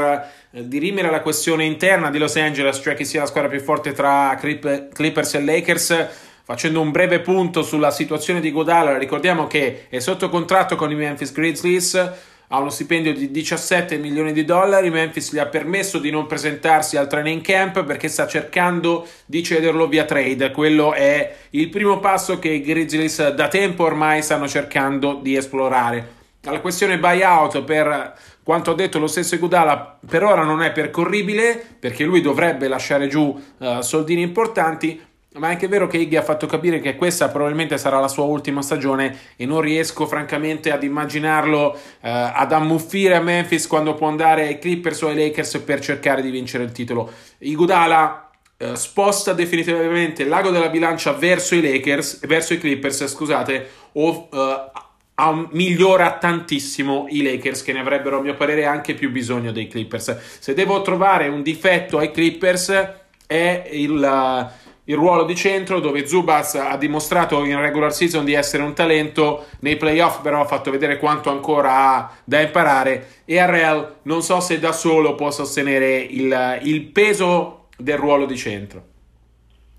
eh, 0.52 0.68
dirimere 0.68 1.10
la 1.10 1.22
questione 1.22 1.64
interna 1.64 2.10
di 2.10 2.18
Los 2.18 2.36
Angeles, 2.36 2.82
cioè 2.84 2.96
chi 2.96 3.06
sia 3.06 3.22
la 3.22 3.28
squadra 3.28 3.50
più 3.50 3.62
forte 3.62 3.94
tra 3.94 4.38
Clippers 4.38 5.36
e 5.36 5.42
Lakers. 5.42 6.08
Facendo 6.44 6.82
un 6.82 6.90
breve 6.90 7.20
punto 7.20 7.62
sulla 7.62 7.92
situazione 7.92 8.42
di 8.42 8.52
Godala, 8.52 8.98
ricordiamo 8.98 9.46
che 9.46 9.86
è 9.88 10.00
sotto 10.00 10.30
contratto 10.30 10.76
con 10.76 10.90
i 10.90 10.96
Memphis 10.96 11.32
Grizzlies, 11.32 12.12
ha 12.52 12.60
uno 12.60 12.70
stipendio 12.70 13.14
di 13.14 13.32
17 13.32 13.98
milioni 13.98 14.34
di 14.34 14.44
dollari. 14.44 14.90
Memphis 14.90 15.34
gli 15.34 15.38
ha 15.40 15.46
permesso 15.46 16.00
di 16.00 16.10
non 16.10 16.26
presentarsi 16.26 16.98
al 16.98 17.08
training 17.08 17.42
camp 17.42 17.84
perché 17.84 18.08
sta 18.08 18.28
cercando 18.28 19.08
di 19.26 19.44
cederlo 19.44 19.88
via 19.88 20.06
trade. 20.06 20.52
Quello 20.52 20.94
è 20.94 21.36
il 21.52 21.70
primo 21.70 22.00
passo 22.00 22.40
che 22.40 22.50
i 22.50 22.62
Grizzlies 22.62 23.30
da 23.30 23.48
tempo 23.48 23.84
ormai 23.84 24.22
stanno 24.24 24.48
cercando 24.48 25.20
di 25.22 25.36
esplorare. 25.36 26.18
La 26.42 26.62
questione 26.62 26.98
buyout 26.98 27.62
per 27.64 28.16
quanto 28.42 28.72
ha 28.72 28.76
detto 28.76 28.98
lo 28.98 29.08
stesso 29.08 29.36
Igudala 29.36 30.00
per 30.08 30.24
ora 30.24 30.44
non 30.44 30.64
è 30.64 30.72
percorribile 30.72 31.64
perché 31.80 32.04
lui 32.04 32.22
dovrebbe 32.22 32.68
lasciare 32.68 33.08
giù 33.08 33.40
uh, 33.58 33.82
soldini 33.82 34.22
importanti 34.22 35.00
ma 35.36 35.50
è 35.50 35.52
anche 35.52 35.68
vero 35.68 35.86
che 35.86 35.98
Iggy 35.98 36.16
ha 36.16 36.24
fatto 36.24 36.48
capire 36.48 36.80
che 36.80 36.96
questa 36.96 37.30
probabilmente 37.30 37.78
sarà 37.78 38.00
la 38.00 38.08
sua 38.08 38.24
ultima 38.24 38.64
stagione 38.64 39.16
e 39.36 39.46
non 39.46 39.62
riesco 39.62 40.08
francamente 40.08 40.72
ad 40.72 40.82
immaginarlo 40.82 41.76
eh, 41.76 42.10
ad 42.10 42.52
ammuffire 42.52 43.16
a 43.16 43.22
Memphis 43.22 43.68
quando 43.68 43.94
può 43.94 44.08
andare 44.08 44.48
ai 44.48 44.58
Clippers 44.58 45.02
o 45.04 45.10
ai 45.10 45.16
Lakers 45.16 45.60
per 45.60 45.82
cercare 45.82 46.24
di 46.24 46.32
vincere 46.32 46.64
il 46.64 46.72
titolo. 46.72 47.12
Igudala 47.40 48.32
eh, 48.58 48.76
sposta 48.76 49.34
definitivamente 49.34 50.26
lago 50.26 50.50
della 50.50 50.70
bilancia 50.70 51.14
verso 51.14 51.54
i 51.54 51.62
Lakers, 51.62 52.26
verso 52.26 52.56
i 52.56 52.58
Clippers, 52.58 53.06
scusate, 53.06 53.70
o 53.94 54.30
eh, 54.34 55.48
migliora 55.52 56.18
tantissimo 56.18 57.06
i 57.10 57.22
Lakers 57.22 57.62
che 57.62 57.74
ne 57.74 57.82
avrebbero 57.82 58.18
a 58.18 58.22
mio 58.22 58.34
parere 58.34 58.66
anche 58.66 58.96
più 58.96 59.12
bisogno 59.12 59.52
dei 59.52 59.68
Clippers. 59.68 60.40
Se 60.40 60.56
devo 60.56 60.82
trovare 60.82 61.28
un 61.28 61.44
difetto 61.44 62.00
ai 62.00 62.10
Clippers 62.10 62.94
è 63.28 63.70
il 63.72 64.50
il 64.90 64.96
ruolo 64.96 65.24
di 65.24 65.36
centro 65.36 65.80
dove 65.80 66.08
Zubas 66.08 66.56
ha 66.56 66.76
dimostrato 66.76 67.44
in 67.44 67.60
regular 67.60 67.94
season 67.94 68.26
di 68.26 68.34
essere 68.34 68.64
un 68.64 68.74
talento, 68.74 69.46
nei 69.60 69.78
playoff 69.78 70.22
però 70.22 70.42
ha 70.42 70.46
fatto 70.46 70.72
vedere 70.72 70.98
quanto 70.98 71.30
ancora 71.30 71.94
ha 71.94 72.12
da 72.24 72.42
imparare. 72.42 73.22
E 73.26 73.38
Arrel 73.38 73.98
non 74.04 74.24
so 74.24 74.40
se 74.40 74.60
da 74.60 74.72
solo 74.72 75.14
può 75.14 75.30
sostenere 75.30 75.98
il, 75.98 76.60
il 76.64 76.86
peso 76.86 77.68
del 77.78 77.98
ruolo 77.98 78.26
di 78.26 78.36
centro. 78.36 78.88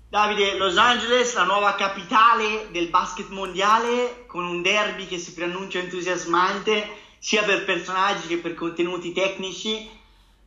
Davide, 0.07 0.55
Los 0.55 0.77
Angeles, 0.77 1.33
la 1.35 1.43
nuova 1.43 1.75
capitale 1.75 2.67
del 2.71 2.87
basket 2.87 3.29
mondiale, 3.29 4.23
con 4.27 4.45
un 4.45 4.61
derby 4.61 5.07
che 5.07 5.17
si 5.17 5.33
preannuncia 5.33 5.79
entusiasmante 5.79 6.87
sia 7.17 7.43
per 7.43 7.65
personaggi 7.65 8.27
che 8.27 8.37
per 8.37 8.53
contenuti 8.53 9.11
tecnici, 9.11 9.89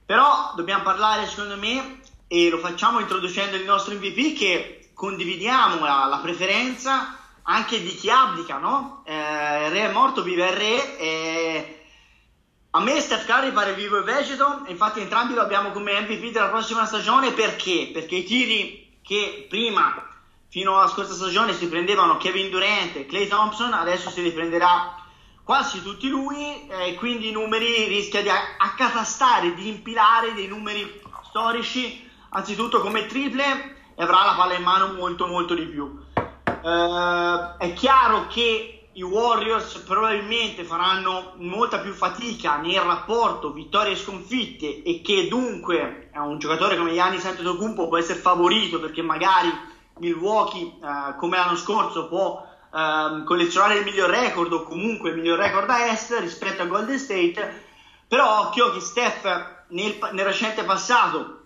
però 0.07 0.53
dobbiamo 0.57 0.83
parlare 0.83 1.27
secondo 1.27 1.57
me 1.57 2.01
e 2.35 2.49
lo 2.49 2.59
facciamo 2.59 2.99
introducendo 2.99 3.55
il 3.55 3.65
nostro 3.65 3.95
MVP 3.95 4.37
che 4.37 4.91
condividiamo 4.93 5.85
la, 5.85 6.07
la 6.07 6.19
preferenza 6.19 7.17
anche 7.43 7.81
di 7.81 7.95
chi 7.95 8.11
abdica, 8.11 8.59
no? 8.59 9.05
Eh, 9.07 9.69
re 9.69 9.89
è 9.89 9.93
morto, 9.93 10.25
vive 10.25 10.49
il 10.49 10.53
re. 10.53 10.99
E... 10.99 11.79
A 12.71 12.81
me 12.81 13.01
Steph 13.01 13.27
Curry 13.27 13.53
pare 13.53 13.75
vivo 13.75 13.99
e 13.99 14.03
vegeto, 14.03 14.65
infatti 14.67 14.99
entrambi 14.99 15.35
lo 15.35 15.43
abbiamo 15.43 15.71
come 15.71 16.01
MVP 16.01 16.33
della 16.33 16.49
prossima 16.49 16.85
stagione 16.87 17.31
perché? 17.31 17.91
Perché 17.93 18.17
i 18.17 18.25
tiri 18.25 18.99
che 19.01 19.47
prima, 19.49 19.95
fino 20.49 20.77
alla 20.77 20.89
scorsa 20.89 21.15
stagione, 21.15 21.55
si 21.55 21.69
prendevano 21.69 22.17
Kevin 22.17 22.51
Durant 22.51 22.97
e 22.97 23.07
Clay 23.07 23.29
Thompson, 23.29 23.73
adesso 23.75 24.11
si 24.11 24.23
riprenderà 24.23 24.93
quasi 25.45 25.83
tutti 25.83 26.09
lui 26.09 26.67
e 26.69 26.89
eh, 26.89 26.95
quindi 26.95 27.29
i 27.29 27.33
numeri 27.33 27.85
rischia 27.85 28.23
di 28.23 28.29
accatastare, 28.29 29.55
di 29.55 29.69
impilare 29.69 30.35
dei 30.35 30.49
numeri 30.49 31.01
storici 31.29 32.04
anzitutto 32.35 32.81
come 32.81 33.07
triple 33.07 33.77
avrà 33.97 34.25
la 34.25 34.35
palla 34.37 34.55
in 34.55 34.63
mano 34.63 34.93
molto 34.93 35.27
molto 35.27 35.55
di 35.55 35.65
più. 35.65 35.85
Uh, 35.85 37.57
è 37.59 37.73
chiaro 37.75 38.27
che 38.27 38.89
i 38.93 39.03
Warriors 39.03 39.79
probabilmente 39.79 40.65
faranno 40.65 41.33
molta 41.37 41.79
più 41.79 41.93
fatica 41.93 42.57
nel 42.57 42.81
rapporto 42.81 43.53
vittorie 43.53 43.93
e 43.93 43.97
sconfitte 43.97 44.83
e 44.83 45.01
che 45.03 45.29
dunque 45.29 46.11
un 46.15 46.39
giocatore 46.39 46.77
come 46.77 46.95
Gianni 46.95 47.17
Antetokounmpo 47.17 47.89
può 47.89 47.99
essere 47.99 48.21
favorito 48.21 48.79
perché 48.79 49.03
magari 49.03 49.53
Milwaukee 49.99 50.79
uh, 50.81 51.17
come 51.17 51.37
l'anno 51.37 51.57
scorso 51.57 52.09
può 52.09 52.47
uh, 52.71 53.25
collezionare 53.25 53.79
il 53.79 53.85
miglior 53.85 54.11
record 54.11 54.53
o 54.53 54.63
comunque 54.63 55.11
il 55.11 55.17
miglior 55.17 55.39
record 55.39 55.69
a 55.71 55.89
est 55.89 56.17
rispetto 56.21 56.63
a 56.63 56.67
Golden 56.67 56.99
State 56.99 57.63
però 58.07 58.41
occhio 58.41 58.73
che 58.73 58.81
Steph 58.81 59.25
nel, 59.69 59.99
nel 60.13 60.25
recente 60.25 60.63
passato 60.63 61.44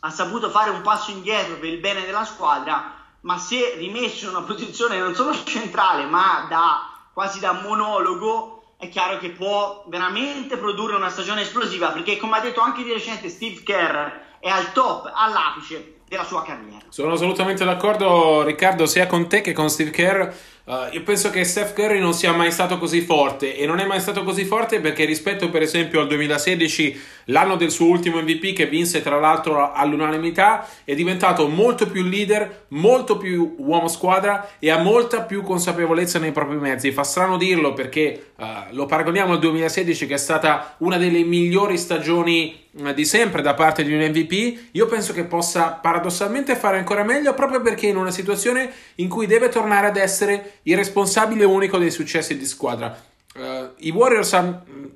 ha 0.00 0.10
saputo 0.10 0.50
fare 0.50 0.70
un 0.70 0.82
passo 0.82 1.10
indietro 1.10 1.56
per 1.56 1.68
il 1.68 1.78
bene 1.78 2.04
della 2.04 2.24
squadra, 2.24 2.94
ma 3.22 3.36
è 3.36 3.76
rimesso 3.76 4.24
in 4.24 4.36
una 4.36 4.46
posizione 4.46 4.98
non 4.98 5.14
solo 5.14 5.34
centrale, 5.44 6.04
ma 6.04 6.46
da, 6.48 6.88
quasi 7.12 7.38
da 7.38 7.52
monologo, 7.52 8.74
è 8.78 8.88
chiaro 8.88 9.18
che 9.18 9.30
può 9.30 9.84
veramente 9.88 10.56
produrre 10.56 10.96
una 10.96 11.10
stagione 11.10 11.42
esplosiva, 11.42 11.88
perché 11.88 12.16
come 12.16 12.38
ha 12.38 12.40
detto 12.40 12.60
anche 12.60 12.82
di 12.82 12.92
recente 12.92 13.28
Steve 13.28 13.62
Kerr, 13.62 14.08
è 14.40 14.48
al 14.48 14.72
top, 14.72 15.10
all'apice 15.14 16.00
della 16.08 16.24
sua 16.24 16.42
carriera. 16.42 16.86
Sono 16.88 17.12
assolutamente 17.12 17.64
d'accordo 17.64 18.42
Riccardo, 18.42 18.86
sia 18.86 19.06
con 19.06 19.28
te 19.28 19.42
che 19.42 19.52
con 19.52 19.68
Steve 19.68 19.90
Kerr 19.90 20.32
Uh, 20.64 20.92
io 20.92 21.02
penso 21.02 21.30
che 21.30 21.42
Steph 21.42 21.72
Curry 21.72 21.98
non 21.98 22.12
sia 22.12 22.32
mai 22.32 22.52
stato 22.52 22.78
così 22.78 23.00
forte 23.00 23.56
e 23.56 23.66
non 23.66 23.80
è 23.80 23.86
mai 23.86 23.98
stato 23.98 24.22
così 24.22 24.44
forte 24.44 24.80
perché 24.80 25.04
rispetto 25.04 25.48
per 25.48 25.62
esempio 25.62 26.00
al 26.00 26.06
2016, 26.06 27.00
l'anno 27.26 27.56
del 27.56 27.70
suo 27.70 27.86
ultimo 27.86 28.20
MVP 28.20 28.54
che 28.54 28.66
vinse 28.66 29.02
tra 29.02 29.18
l'altro 29.18 29.72
all'unanimità, 29.72 30.68
è 30.84 30.94
diventato 30.94 31.48
molto 31.48 31.88
più 31.88 32.02
leader, 32.02 32.66
molto 32.68 33.16
più 33.16 33.54
uomo 33.58 33.88
squadra 33.88 34.50
e 34.58 34.70
ha 34.70 34.78
molta 34.78 35.22
più 35.22 35.42
consapevolezza 35.42 36.18
nei 36.18 36.32
propri 36.32 36.56
mezzi. 36.56 36.92
Fa 36.92 37.04
strano 37.04 37.36
dirlo 37.36 37.72
perché 37.72 38.32
uh, 38.36 38.44
lo 38.70 38.86
paragoniamo 38.86 39.32
al 39.32 39.38
2016 39.38 40.06
che 40.06 40.14
è 40.14 40.18
stata 40.18 40.74
una 40.78 40.98
delle 40.98 41.22
migliori 41.24 41.78
stagioni 41.78 42.68
uh, 42.72 42.92
di 42.92 43.04
sempre 43.04 43.40
da 43.42 43.54
parte 43.54 43.82
di 43.82 43.92
un 43.92 44.00
MVP. 44.00 44.68
Io 44.72 44.86
penso 44.86 45.12
che 45.14 45.24
possa 45.24 45.70
paradossalmente 45.70 46.54
fare 46.54 46.78
ancora 46.78 47.02
meglio 47.02 47.34
proprio 47.34 47.60
perché 47.60 47.86
in 47.86 47.96
una 47.96 48.10
situazione 48.10 48.70
in 48.96 49.08
cui 49.08 49.26
deve 49.26 49.48
tornare 49.48 49.86
ad 49.86 49.96
essere 49.96 50.49
il 50.62 50.76
responsabile 50.76 51.44
unico 51.44 51.78
dei 51.78 51.90
successi 51.90 52.36
di 52.36 52.44
squadra. 52.44 53.08
Uh, 53.32 53.70
I 53.78 53.90
Warriors 53.90 54.32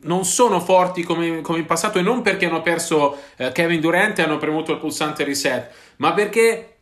non 0.03 0.25
sono 0.25 0.61
forti 0.61 1.05
come, 1.05 1.41
come, 1.41 1.59
in 1.59 1.67
passato 1.67 1.99
e 1.99 2.03
non 2.03 2.21
perché 2.21 2.47
hanno 2.47 2.63
perso 2.63 3.17
uh, 3.39 3.53
Kevin 3.53 3.81
Durant 3.81 4.19
e 4.19 4.23
hanno 4.23 4.39
premuto 4.39 4.73
il 4.73 4.79
pulsante 4.79 5.23
reset, 5.23 5.71
ma 5.97 6.13
perché 6.13 6.75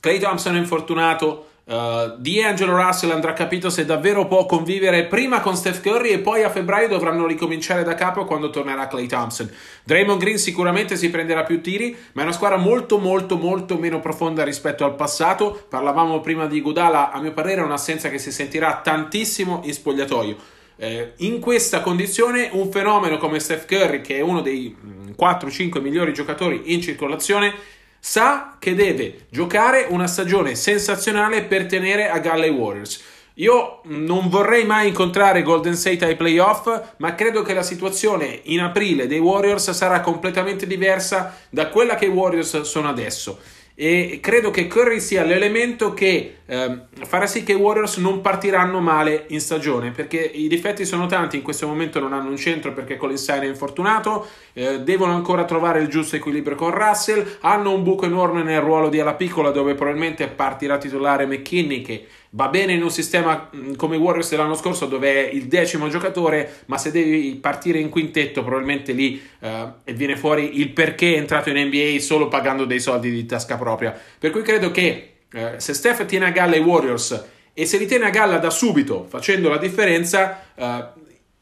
Clay 0.00 0.18
Thompson 0.18 0.54
è 0.54 0.58
infortunato, 0.58 1.47
Uh, 1.68 2.16
D'Angelo 2.16 2.74
Russell 2.74 3.10
andrà 3.10 3.34
capito 3.34 3.68
se 3.68 3.84
davvero 3.84 4.26
può 4.26 4.46
convivere 4.46 5.04
prima 5.04 5.40
con 5.40 5.54
Steph 5.54 5.82
Curry 5.82 6.12
e 6.12 6.18
poi 6.18 6.42
a 6.42 6.48
febbraio 6.48 6.88
dovranno 6.88 7.26
ricominciare 7.26 7.84
da 7.84 7.92
capo 7.92 8.24
quando 8.24 8.48
tornerà 8.48 8.86
Clay 8.86 9.06
Thompson. 9.06 9.52
Draymond 9.84 10.18
Green 10.18 10.38
sicuramente 10.38 10.96
si 10.96 11.10
prenderà 11.10 11.42
più 11.42 11.60
tiri, 11.60 11.94
ma 12.12 12.22
è 12.22 12.24
una 12.24 12.32
squadra 12.32 12.56
molto 12.56 12.96
molto 12.96 13.36
molto 13.36 13.76
meno 13.76 14.00
profonda 14.00 14.44
rispetto 14.44 14.86
al 14.86 14.94
passato. 14.94 15.66
Parlavamo 15.68 16.20
prima 16.20 16.46
di 16.46 16.62
Gudala, 16.62 17.10
a 17.10 17.20
mio 17.20 17.32
parere 17.32 17.60
è 17.60 17.64
un'assenza 17.64 18.08
che 18.08 18.18
si 18.18 18.32
sentirà 18.32 18.80
tantissimo 18.82 19.60
in 19.64 19.74
spogliatoio. 19.74 20.36
Eh, 20.76 21.12
in 21.16 21.38
questa 21.38 21.80
condizione 21.80 22.48
un 22.52 22.70
fenomeno 22.70 23.18
come 23.18 23.40
Steph 23.40 23.66
Curry, 23.66 24.00
che 24.00 24.16
è 24.16 24.20
uno 24.20 24.40
dei 24.40 24.74
4-5 25.18 25.80
mm, 25.80 25.82
migliori 25.82 26.14
giocatori 26.14 26.72
in 26.72 26.80
circolazione, 26.80 27.52
sa 28.00 28.56
che 28.58 28.74
deve 28.74 29.26
giocare 29.30 29.86
una 29.88 30.06
stagione 30.06 30.54
sensazionale 30.54 31.44
per 31.44 31.66
tenere 31.66 32.08
a 32.08 32.18
galla 32.18 32.46
i 32.46 32.50
Warriors. 32.50 33.02
Io 33.34 33.82
non 33.84 34.28
vorrei 34.28 34.64
mai 34.64 34.88
incontrare 34.88 35.42
Golden 35.42 35.76
State 35.76 36.04
ai 36.04 36.16
playoff, 36.16 36.94
ma 36.96 37.14
credo 37.14 37.42
che 37.42 37.54
la 37.54 37.62
situazione 37.62 38.40
in 38.44 38.60
aprile 38.60 39.06
dei 39.06 39.20
Warriors 39.20 39.70
sarà 39.70 40.00
completamente 40.00 40.66
diversa 40.66 41.38
da 41.48 41.68
quella 41.68 41.94
che 41.94 42.06
i 42.06 42.08
Warriors 42.08 42.62
sono 42.62 42.88
adesso. 42.88 43.38
E 43.76 44.18
credo 44.20 44.50
che 44.50 44.66
Curry 44.66 44.98
sia 44.98 45.22
l'elemento 45.22 45.94
che 45.94 46.37
eh, 46.50 46.78
farà 47.04 47.26
sì 47.26 47.42
che 47.42 47.52
i 47.52 47.56
Warriors 47.56 47.98
non 47.98 48.22
partiranno 48.22 48.80
male 48.80 49.26
in 49.28 49.40
stagione 49.40 49.90
perché 49.90 50.18
i 50.18 50.48
difetti 50.48 50.86
sono 50.86 51.04
tanti. 51.04 51.36
In 51.36 51.42
questo 51.42 51.66
momento 51.66 52.00
non 52.00 52.14
hanno 52.14 52.30
un 52.30 52.38
centro 52.38 52.72
perché 52.72 52.96
Colin 52.96 53.18
Sine 53.18 53.42
è 53.42 53.46
infortunato, 53.48 54.26
eh, 54.54 54.80
devono 54.80 55.12
ancora 55.12 55.44
trovare 55.44 55.80
il 55.80 55.88
giusto 55.88 56.16
equilibrio 56.16 56.56
con 56.56 56.70
Russell. 56.70 57.36
Hanno 57.40 57.74
un 57.74 57.82
buco 57.82 58.06
enorme 58.06 58.42
nel 58.42 58.62
ruolo 58.62 58.88
di 58.88 58.98
ala 58.98 59.12
piccola 59.12 59.50
dove 59.50 59.74
probabilmente 59.74 60.26
partirà 60.28 60.78
titolare 60.78 61.26
McKinney 61.26 61.82
che 61.82 62.06
va 62.30 62.48
bene 62.48 62.72
in 62.72 62.82
un 62.82 62.90
sistema 62.90 63.50
mm, 63.54 63.74
come 63.74 63.96
i 63.96 63.98
Warriors 63.98 64.30
dell'anno 64.30 64.54
scorso 64.54 64.86
dove 64.86 65.28
è 65.28 65.30
il 65.30 65.48
decimo 65.48 65.88
giocatore, 65.88 66.62
ma 66.66 66.78
se 66.78 66.90
devi 66.90 67.34
partire 67.34 67.78
in 67.78 67.90
quintetto 67.90 68.42
probabilmente 68.42 68.92
lì 68.92 69.20
eh, 69.40 69.66
viene 69.92 70.16
fuori 70.16 70.60
il 70.60 70.70
perché 70.70 71.12
è 71.12 71.18
entrato 71.18 71.50
in 71.50 71.58
NBA 71.66 72.00
solo 72.00 72.28
pagando 72.28 72.64
dei 72.64 72.80
soldi 72.80 73.10
di 73.10 73.26
tasca 73.26 73.58
propria. 73.58 73.94
Per 74.18 74.30
cui 74.30 74.40
credo 74.40 74.70
che 74.70 75.12
eh, 75.32 75.54
se 75.58 75.74
Steph 75.74 76.06
tiene 76.06 76.26
a 76.26 76.30
galla 76.30 76.56
i 76.56 76.60
Warriors 76.60 77.24
e 77.52 77.66
se 77.66 77.78
li 77.78 77.86
tiene 77.86 78.06
a 78.06 78.10
galla 78.10 78.38
da 78.38 78.50
subito 78.50 79.04
facendo 79.08 79.48
la 79.48 79.58
differenza, 79.58 80.44
eh, 80.54 80.84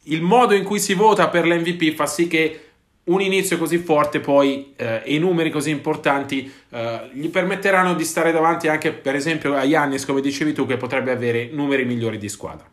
il 0.03 0.21
modo 0.21 0.53
in 0.53 0.63
cui 0.63 0.79
si 0.79 0.93
vota 0.93 1.29
per 1.29 1.45
l'MVP 1.45 1.93
fa 1.93 2.05
sì 2.05 2.27
che 2.27 2.61
un 3.05 3.21
inizio 3.21 3.57
così 3.57 3.77
forte 3.77 4.19
poi 4.19 4.73
eh, 4.75 5.01
e 5.03 5.19
numeri 5.19 5.49
così 5.49 5.69
importanti 5.69 6.51
eh, 6.69 7.09
gli 7.13 7.29
permetteranno 7.29 7.93
di 7.93 8.03
stare 8.03 8.31
davanti 8.31 8.67
anche 8.67 8.91
per 8.91 9.15
esempio 9.15 9.55
a 9.55 9.63
Yannis 9.63 10.05
come 10.05 10.21
dicevi 10.21 10.53
tu 10.53 10.65
che 10.65 10.77
potrebbe 10.77 11.11
avere 11.11 11.49
numeri 11.51 11.85
migliori 11.85 12.17
di 12.17 12.29
squadra 12.29 12.69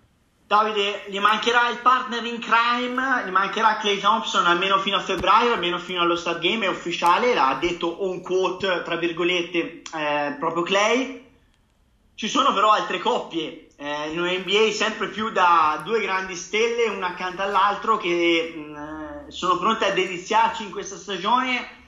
Davide, 0.54 1.06
gli 1.08 1.18
mancherà 1.18 1.68
il 1.68 1.78
partner 1.78 2.24
in 2.24 2.38
crime, 2.38 3.24
gli 3.26 3.30
mancherà 3.30 3.76
Clay 3.78 3.98
Thompson 3.98 4.46
almeno 4.46 4.78
fino 4.78 4.98
a 4.98 5.00
febbraio, 5.00 5.54
almeno 5.54 5.78
fino 5.78 6.00
allo 6.00 6.14
Star 6.14 6.38
Game, 6.38 6.64
è 6.64 6.68
ufficiale, 6.68 7.34
l'ha 7.34 7.58
detto 7.60 8.04
on 8.04 8.20
quote, 8.20 8.82
tra 8.84 8.94
virgolette, 8.94 9.82
eh, 9.92 10.36
proprio 10.38 10.62
Clay. 10.62 11.28
Ci 12.14 12.28
sono 12.28 12.54
però 12.54 12.70
altre 12.70 13.00
coppie 13.00 13.66
eh, 13.74 14.10
in 14.12 14.20
NBA 14.20 14.70
sempre 14.70 15.08
più 15.08 15.30
da 15.30 15.82
due 15.84 16.00
grandi 16.00 16.36
stelle, 16.36 16.86
una 16.86 17.08
accanto 17.08 17.42
all'altro, 17.42 17.96
che 17.96 18.54
mh, 18.54 18.60
mm, 18.60 19.28
sono 19.30 19.58
pronte 19.58 19.86
a 19.86 19.92
deliziarci 19.92 20.62
in 20.62 20.70
questa 20.70 20.96
stagione 20.96 21.82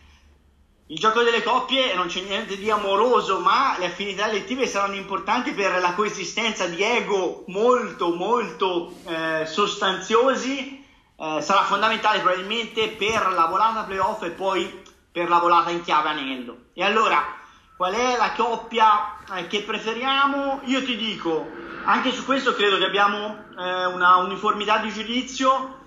il 0.88 0.98
gioco 0.98 1.22
delle 1.24 1.42
coppie 1.42 1.94
non 1.94 2.06
c'è 2.06 2.20
niente 2.20 2.56
di 2.56 2.70
amoroso, 2.70 3.40
ma 3.40 3.74
le 3.76 3.86
affinità 3.86 4.28
elettive 4.28 4.68
saranno 4.68 4.94
importanti 4.94 5.50
per 5.50 5.80
la 5.80 5.94
coesistenza 5.94 6.66
di 6.66 6.80
ego 6.80 7.42
molto, 7.48 8.14
molto 8.14 8.92
eh, 9.04 9.46
sostanziosi. 9.46 10.84
Eh, 11.18 11.40
sarà 11.42 11.64
fondamentale 11.64 12.20
probabilmente 12.20 12.88
per 12.90 13.32
la 13.32 13.46
volata 13.46 13.82
playoff 13.82 14.22
e 14.22 14.30
poi 14.30 14.82
per 15.10 15.28
la 15.28 15.38
volata 15.38 15.70
in 15.70 15.82
chiave 15.82 16.10
anello. 16.10 16.66
E 16.72 16.84
allora, 16.84 17.34
qual 17.76 17.92
è 17.92 18.16
la 18.16 18.30
coppia 18.36 19.16
eh, 19.34 19.48
che 19.48 19.62
preferiamo? 19.62 20.60
Io 20.66 20.84
ti 20.84 20.96
dico, 20.96 21.50
anche 21.84 22.12
su 22.12 22.24
questo 22.24 22.54
credo 22.54 22.78
che 22.78 22.84
abbiamo 22.84 23.44
eh, 23.58 23.86
una 23.86 24.18
uniformità 24.18 24.78
di 24.78 24.92
giudizio 24.92 25.84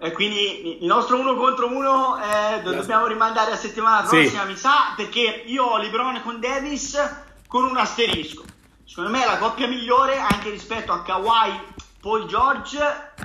e 0.00 0.12
quindi 0.12 0.82
il 0.82 0.86
nostro 0.86 1.18
uno 1.18 1.36
contro 1.36 1.66
uno 1.66 2.18
eh, 2.18 2.62
lo 2.62 2.72
dobbiamo 2.72 3.06
rimandare 3.06 3.52
a 3.52 3.56
settimana 3.56 4.06
prossima, 4.06 4.42
sì. 4.42 4.48
mi 4.48 4.56
sa, 4.56 4.94
perché 4.96 5.44
io 5.46 5.64
ho 5.64 5.76
Lebron 5.76 6.22
con 6.22 6.40
Davis 6.40 6.98
con 7.46 7.64
un 7.64 7.76
asterisco. 7.76 8.44
Secondo 8.86 9.10
me 9.10 9.22
è 9.22 9.26
la 9.26 9.36
coppia 9.36 9.68
migliore 9.68 10.18
anche 10.18 10.48
rispetto 10.48 10.92
a 10.92 11.02
Kawhi 11.02 11.60
Paul 12.00 12.26
George, 12.26 12.78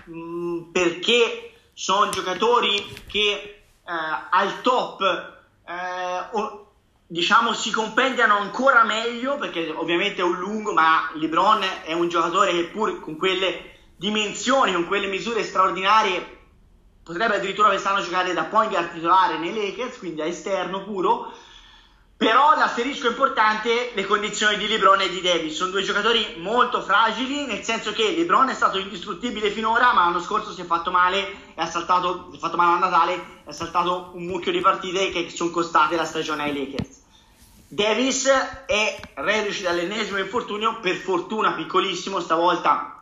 mh, 0.03 0.17
mm, 0.17 0.61
perché 0.71 1.53
sono 1.73 2.09
giocatori 2.09 2.85
che 3.07 3.21
eh, 3.23 3.91
al 4.29 4.61
top 4.61 5.01
eh, 5.65 6.37
o, 6.37 6.71
diciamo 7.07 7.53
si 7.53 7.71
compendiano 7.71 8.37
ancora 8.37 8.83
meglio, 8.83 9.37
perché 9.37 9.71
ovviamente 9.73 10.21
è 10.21 10.25
un 10.25 10.37
lungo, 10.37 10.73
ma 10.73 11.09
LeBron 11.13 11.63
è 11.85 11.93
un 11.93 12.09
giocatore 12.09 12.51
che 12.51 12.65
pur 12.65 12.99
con 12.99 13.15
quelle 13.15 13.71
dimensioni, 13.95 14.73
con 14.73 14.87
quelle 14.87 15.07
misure 15.07 15.41
straordinarie 15.41 16.34
potrebbe 17.05 17.35
addirittura 17.35 17.67
quest'anno 17.69 18.01
giocare 18.01 18.33
da 18.33 18.45
point 18.45 18.71
guard 18.71 18.91
titolare 18.91 19.37
nei 19.37 19.53
Lakers, 19.53 19.99
quindi 19.99 20.21
a 20.21 20.25
esterno 20.25 20.83
puro. 20.83 21.31
Però 22.17 22.55
l'asterisco 22.55 23.07
importante 23.07 23.91
le 23.93 24.05
condizioni 24.05 24.57
di 24.57 24.67
LeBron 24.67 25.01
e 25.01 25.09
di 25.09 25.21
Davis. 25.21 25.55
Sono 25.55 25.69
due 25.69 25.83
giocatori 25.83 26.37
molto 26.37 26.81
fragili, 26.81 27.45
nel 27.45 27.61
senso 27.63 27.91
che 27.91 28.15
LeBron 28.15 28.49
è 28.49 28.53
stato 28.53 28.79
indistruttibile 28.79 29.51
finora, 29.51 29.93
ma 29.93 30.05
l'anno 30.05 30.21
scorso 30.21 30.51
si 30.51 30.61
è 30.61 30.65
fatto 30.65 30.89
male, 30.89 31.53
è 31.53 31.65
saltato, 31.65 32.29
si 32.31 32.37
è 32.37 32.39
fatto 32.39 32.57
male 32.57 32.77
a 32.77 32.79
Natale, 32.79 33.41
è 33.45 33.51
saltato 33.51 34.11
un 34.13 34.23
mucchio 34.23 34.51
di 34.51 34.61
partite 34.61 35.11
che 35.11 35.29
sono 35.29 35.51
costate 35.51 35.95
la 35.95 36.05
stagione 36.05 36.43
ai 36.43 36.53
Lakers. 36.53 37.03
Davis 37.67 38.27
è 38.65 38.99
reduce 39.15 39.61
dall'ennesimo 39.61 40.17
infortunio, 40.17 40.79
per 40.79 40.95
fortuna 40.95 41.53
piccolissimo, 41.53 42.19
stavolta 42.19 42.94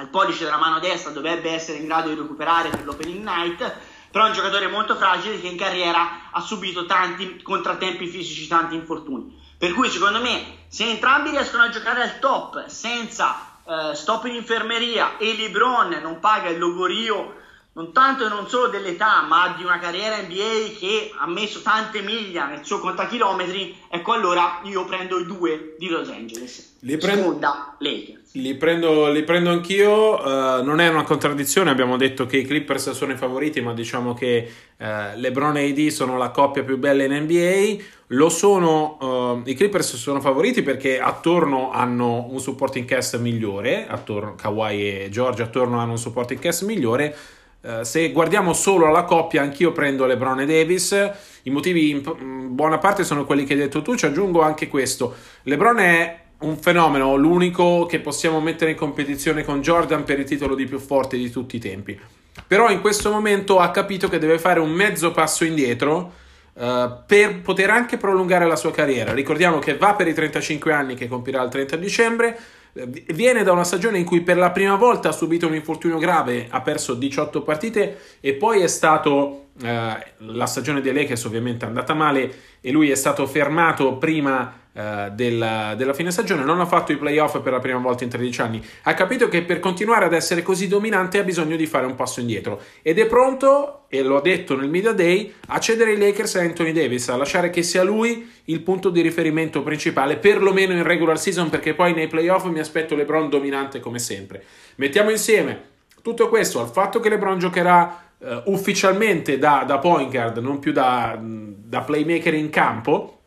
al 0.00 0.08
pollice 0.08 0.44
della 0.44 0.56
mano 0.56 0.80
destra 0.80 1.10
dovrebbe 1.10 1.50
essere 1.50 1.78
in 1.78 1.86
grado 1.86 2.08
di 2.08 2.18
recuperare 2.18 2.70
per 2.70 2.84
l'opening 2.84 3.22
night 3.22 3.76
però 4.10 4.24
è 4.24 4.28
un 4.28 4.34
giocatore 4.34 4.66
molto 4.66 4.96
fragile 4.96 5.40
che 5.40 5.46
in 5.46 5.56
carriera 5.56 6.30
ha 6.32 6.40
subito 6.40 6.84
tanti 6.84 7.40
contrattempi 7.42 8.08
fisici, 8.08 8.48
tanti 8.48 8.74
infortuni. 8.74 9.38
Per 9.56 9.72
cui 9.72 9.88
secondo 9.88 10.20
me 10.20 10.64
se 10.66 10.88
entrambi 10.88 11.30
riescono 11.30 11.62
a 11.62 11.68
giocare 11.68 12.02
al 12.02 12.18
top 12.18 12.66
senza 12.66 13.60
eh, 13.64 13.94
stop 13.94 14.24
in 14.24 14.34
infermeria 14.34 15.16
e 15.16 15.36
LeBron 15.36 16.00
non 16.02 16.18
paga 16.18 16.48
il 16.48 16.58
logorio 16.58 17.36
non 17.72 17.92
tanto 17.92 18.26
e 18.26 18.28
non 18.28 18.48
solo 18.48 18.68
dell'età, 18.68 19.22
ma 19.22 19.54
di 19.56 19.62
una 19.62 19.78
carriera 19.78 20.20
NBA 20.20 20.76
che 20.78 21.12
ha 21.16 21.28
messo 21.28 21.62
tante 21.62 22.02
miglia 22.02 22.46
nel 22.46 22.64
suo 22.64 22.80
contachilometri, 22.80 23.76
ecco 23.88 24.12
allora 24.12 24.60
io 24.64 24.84
prendo 24.84 25.20
i 25.20 25.24
due 25.24 25.76
di 25.78 25.88
Los 25.88 26.08
Angeles. 26.08 26.78
Li 26.80 26.96
prendo, 26.96 27.22
Seconda 27.22 27.76
Lakers. 27.78 28.34
Li 28.34 28.54
prendo, 28.56 29.08
li 29.10 29.22
prendo 29.22 29.50
anch'io, 29.50 30.20
uh, 30.20 30.64
non 30.64 30.80
è 30.80 30.88
una 30.88 31.04
contraddizione, 31.04 31.70
abbiamo 31.70 31.96
detto 31.96 32.26
che 32.26 32.38
i 32.38 32.44
Clippers 32.44 32.90
sono 32.90 33.12
i 33.12 33.16
favoriti, 33.16 33.60
ma 33.60 33.72
diciamo 33.72 34.14
che 34.14 34.50
uh, 34.76 34.84
LeBron 35.14 35.56
e 35.58 35.70
AD 35.70 35.86
sono 35.88 36.18
la 36.18 36.30
coppia 36.30 36.64
più 36.64 36.76
bella 36.76 37.04
in 37.04 37.12
NBA. 37.12 37.84
Lo 38.08 38.28
sono, 38.28 38.98
uh, 39.44 39.48
i 39.48 39.54
Clippers 39.54 39.94
sono 39.94 40.20
favoriti 40.20 40.62
perché 40.62 40.98
attorno 40.98 41.70
hanno 41.70 42.26
un 42.28 42.40
supporting 42.40 42.84
cast 42.84 43.16
migliore, 43.20 43.86
attorno, 43.86 44.34
Kawhi 44.34 45.04
e 45.04 45.08
George 45.08 45.42
attorno 45.42 45.78
hanno 45.78 45.92
un 45.92 45.98
supporting 45.98 46.40
cast 46.40 46.64
migliore 46.64 47.16
Uh, 47.62 47.82
se 47.82 48.10
guardiamo 48.10 48.52
solo 48.54 48.86
alla 48.86 49.04
coppia, 49.04 49.42
anch'io 49.42 49.72
prendo 49.72 50.06
LeBron 50.06 50.40
e 50.40 50.46
Davis. 50.46 51.10
I 51.42 51.50
motivi 51.50 51.90
in 51.90 52.54
buona 52.54 52.78
parte 52.78 53.04
sono 53.04 53.24
quelli 53.24 53.44
che 53.44 53.52
hai 53.52 53.58
detto 53.58 53.82
tu. 53.82 53.96
Ci 53.96 54.06
aggiungo 54.06 54.40
anche 54.40 54.68
questo: 54.68 55.14
LeBron 55.42 55.78
è 55.78 56.20
un 56.40 56.56
fenomeno, 56.56 57.16
l'unico 57.16 57.84
che 57.86 58.00
possiamo 58.00 58.40
mettere 58.40 58.70
in 58.70 58.76
competizione 58.76 59.44
con 59.44 59.60
Jordan 59.60 60.04
per 60.04 60.18
il 60.18 60.24
titolo 60.24 60.54
di 60.54 60.64
più 60.64 60.78
forte 60.78 61.16
di 61.16 61.30
tutti 61.30 61.56
i 61.56 61.60
tempi. 61.60 61.98
Però 62.46 62.70
in 62.70 62.80
questo 62.80 63.10
momento 63.10 63.58
ha 63.58 63.70
capito 63.70 64.08
che 64.08 64.18
deve 64.18 64.38
fare 64.38 64.60
un 64.60 64.70
mezzo 64.70 65.10
passo 65.10 65.44
indietro 65.44 66.12
uh, 66.54 66.62
per 67.06 67.40
poter 67.42 67.70
anche 67.70 67.98
prolungare 67.98 68.46
la 68.46 68.56
sua 68.56 68.70
carriera. 68.70 69.12
Ricordiamo 69.12 69.58
che 69.58 69.76
va 69.76 69.94
per 69.94 70.08
i 70.08 70.14
35 70.14 70.72
anni 70.72 70.94
che 70.94 71.08
compirà 71.08 71.42
il 71.42 71.50
30 71.50 71.76
dicembre 71.76 72.38
Viene 72.72 73.42
da 73.42 73.52
una 73.52 73.64
stagione 73.64 73.98
in 73.98 74.04
cui 74.04 74.20
per 74.20 74.36
la 74.36 74.50
prima 74.50 74.76
volta 74.76 75.08
ha 75.08 75.12
subito 75.12 75.46
un 75.46 75.54
infortunio 75.54 75.98
grave, 75.98 76.46
ha 76.48 76.60
perso 76.60 76.94
18 76.94 77.42
partite 77.42 77.98
e 78.20 78.34
poi 78.34 78.60
è 78.60 78.68
stato 78.68 79.46
eh, 79.62 80.06
la 80.18 80.46
stagione 80.46 80.80
dei 80.80 80.92
Lakers 80.92 81.24
ovviamente 81.24 81.64
è 81.64 81.68
andata 81.68 81.94
male 81.94 82.32
e 82.60 82.70
lui 82.70 82.90
è 82.90 82.94
stato 82.94 83.26
fermato 83.26 83.96
prima 83.96 84.59
della, 84.72 85.74
della, 85.76 85.92
fine 85.92 86.12
stagione, 86.12 86.44
non 86.44 86.60
ha 86.60 86.66
fatto 86.66 86.92
i 86.92 86.96
playoff 86.96 87.40
per 87.40 87.52
la 87.52 87.58
prima 87.58 87.78
volta 87.78 88.04
in 88.04 88.10
13 88.10 88.40
anni, 88.40 88.64
ha 88.82 88.94
capito 88.94 89.28
che 89.28 89.42
per 89.42 89.58
continuare 89.58 90.04
ad 90.04 90.12
essere 90.12 90.42
così 90.42 90.68
dominante 90.68 91.18
ha 91.18 91.24
bisogno 91.24 91.56
di 91.56 91.66
fare 91.66 91.86
un 91.86 91.96
passo 91.96 92.20
indietro 92.20 92.60
ed 92.82 92.98
è 92.98 93.06
pronto, 93.06 93.86
e 93.88 94.02
lo 94.02 94.18
ha 94.18 94.20
detto 94.20 94.56
nel 94.56 94.70
media 94.70 94.92
day, 94.92 95.32
a 95.48 95.58
cedere 95.58 95.92
i 95.92 95.98
Lakers 95.98 96.36
a 96.36 96.42
Anthony 96.42 96.72
Davis, 96.72 97.08
a 97.08 97.16
lasciare 97.16 97.50
che 97.50 97.62
sia 97.62 97.82
lui 97.82 98.30
il 98.44 98.60
punto 98.60 98.90
di 98.90 99.00
riferimento 99.00 99.62
principale, 99.62 100.16
perlomeno 100.16 100.72
in 100.72 100.84
regular 100.84 101.18
season, 101.18 101.50
perché 101.50 101.74
poi 101.74 101.92
nei 101.92 102.06
playoff 102.06 102.44
mi 102.44 102.60
aspetto 102.60 102.94
LeBron 102.94 103.28
dominante 103.28 103.80
come 103.80 103.98
sempre. 103.98 104.44
Mettiamo 104.76 105.10
insieme 105.10 105.68
tutto 106.02 106.28
questo 106.28 106.60
al 106.60 106.68
fatto 106.68 107.00
che 107.00 107.08
LeBron 107.08 107.38
giocherà 107.38 108.12
uh, 108.18 108.42
ufficialmente 108.46 109.38
da, 109.38 109.64
da, 109.66 109.78
point 109.78 110.10
guard, 110.10 110.38
non 110.38 110.58
più 110.58 110.72
da, 110.72 111.18
da 111.20 111.80
playmaker 111.82 112.34
in 112.34 112.50
campo, 112.50 113.19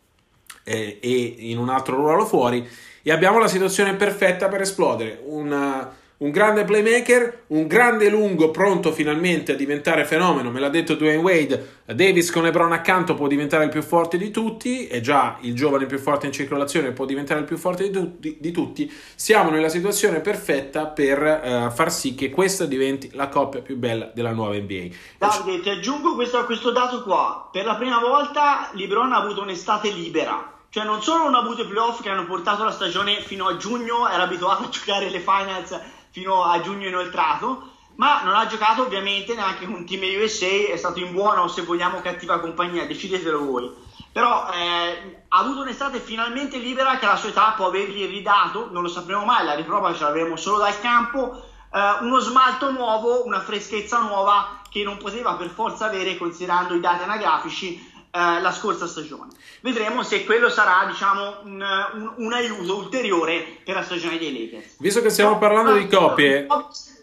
eh, 0.64 0.98
e 1.00 1.34
in 1.38 1.58
un 1.58 1.68
altro 1.68 1.96
ruolo 1.96 2.26
fuori 2.26 2.66
e 3.06 3.12
abbiamo 3.12 3.38
la 3.38 3.48
situazione 3.48 3.94
perfetta 3.94 4.48
per 4.48 4.62
esplodere. 4.62 5.20
Una, 5.26 5.94
un 6.16 6.30
grande 6.30 6.64
playmaker, 6.64 7.42
un 7.48 7.66
grande 7.66 8.08
lungo 8.08 8.50
pronto 8.50 8.92
finalmente 8.92 9.52
a 9.52 9.56
diventare 9.56 10.06
fenomeno, 10.06 10.50
me 10.50 10.58
l'ha 10.58 10.70
detto 10.70 10.94
Dwayne 10.94 11.20
Wade, 11.20 11.82
Davis 11.84 12.30
con 12.30 12.44
LeBron 12.44 12.72
accanto 12.72 13.14
può 13.14 13.26
diventare 13.26 13.64
il 13.64 13.70
più 13.70 13.82
forte 13.82 14.16
di 14.16 14.30
tutti, 14.30 14.86
è 14.86 15.00
già 15.00 15.36
il 15.42 15.54
giovane 15.54 15.84
più 15.84 15.98
forte 15.98 16.24
in 16.24 16.32
circolazione, 16.32 16.92
può 16.92 17.04
diventare 17.04 17.40
il 17.40 17.46
più 17.46 17.58
forte 17.58 17.84
di, 17.84 17.90
tutti, 17.90 18.38
di 18.40 18.50
tutti. 18.52 18.90
siamo 19.16 19.50
nella 19.50 19.68
situazione 19.68 20.20
perfetta 20.20 20.86
per 20.86 21.20
uh, 21.20 21.70
far 21.74 21.92
sì 21.92 22.14
che 22.14 22.30
questa 22.30 22.64
diventi 22.64 23.10
la 23.12 23.28
coppia 23.28 23.60
più 23.60 23.76
bella 23.76 24.10
della 24.14 24.32
nuova 24.32 24.54
NBA. 24.54 24.86
Davide, 25.18 25.60
ti 25.60 25.68
aggiungo 25.68 26.14
questo, 26.14 26.42
questo 26.46 26.70
dato 26.70 27.02
qua, 27.02 27.50
per 27.52 27.66
la 27.66 27.74
prima 27.74 27.98
volta 27.98 28.70
LeBron 28.72 29.12
ha 29.12 29.20
avuto 29.20 29.42
un'estate 29.42 29.90
libera 29.90 30.52
cioè 30.74 30.82
non 30.82 31.00
solo 31.04 31.22
non 31.22 31.36
ha 31.36 31.38
avuto 31.38 31.62
i 31.62 31.68
playoff 31.68 32.02
che 32.02 32.10
hanno 32.10 32.24
portato 32.24 32.64
la 32.64 32.72
stagione 32.72 33.20
fino 33.20 33.46
a 33.46 33.56
giugno, 33.56 34.08
era 34.08 34.24
abituato 34.24 34.64
a 34.64 34.68
giocare 34.74 35.08
le 35.08 35.20
finals 35.20 35.80
fino 36.10 36.42
a 36.42 36.60
giugno 36.62 36.88
inoltrato, 36.88 37.70
ma 37.94 38.24
non 38.24 38.34
ha 38.34 38.48
giocato 38.48 38.82
ovviamente 38.82 39.36
neanche 39.36 39.66
con 39.66 39.86
Team 39.86 40.02
USA, 40.20 40.72
è 40.72 40.76
stato 40.76 40.98
in 40.98 41.12
buona 41.12 41.42
o 41.42 41.46
se 41.46 41.62
vogliamo 41.62 42.00
cattiva 42.00 42.40
compagnia, 42.40 42.88
decidetelo 42.88 43.44
voi. 43.44 43.72
Però 44.10 44.50
eh, 44.52 45.22
ha 45.28 45.38
avuto 45.38 45.60
un'estate 45.60 46.00
finalmente 46.00 46.58
libera 46.58 46.98
che 46.98 47.06
alla 47.06 47.18
sua 47.18 47.28
età 47.28 47.52
può 47.56 47.66
avergli 47.66 48.08
ridato, 48.08 48.68
non 48.72 48.82
lo 48.82 48.88
sapremo 48.88 49.24
mai, 49.24 49.44
la 49.44 49.54
riprova 49.54 49.94
ce 49.94 50.02
l'avremo 50.02 50.34
solo 50.34 50.58
dal 50.58 50.80
campo, 50.80 51.40
eh, 51.72 51.98
uno 52.00 52.18
smalto 52.18 52.72
nuovo, 52.72 53.24
una 53.24 53.38
freschezza 53.38 54.00
nuova 54.00 54.60
che 54.68 54.82
non 54.82 54.96
poteva 54.96 55.34
per 55.34 55.50
forza 55.50 55.86
avere 55.86 56.16
considerando 56.18 56.74
i 56.74 56.80
dati 56.80 57.04
anagrafici 57.04 57.92
eh, 58.14 58.40
la 58.40 58.52
scorsa 58.52 58.86
stagione. 58.86 59.32
Vedremo 59.60 60.04
se 60.04 60.24
quello 60.24 60.48
sarà 60.48 60.86
diciamo, 60.86 61.40
un, 61.42 61.60
un, 61.94 62.12
un, 62.18 62.32
aiuto 62.32 62.76
ulteriore 62.76 63.44
per 63.64 63.74
la 63.74 63.82
stagione 63.82 64.18
dei 64.18 64.32
Lakers. 64.32 64.76
Visto 64.78 65.02
che 65.02 65.10
stiamo 65.10 65.36
parlando 65.36 65.72
no, 65.72 65.78
di 65.78 65.88
coppie... 65.88 66.46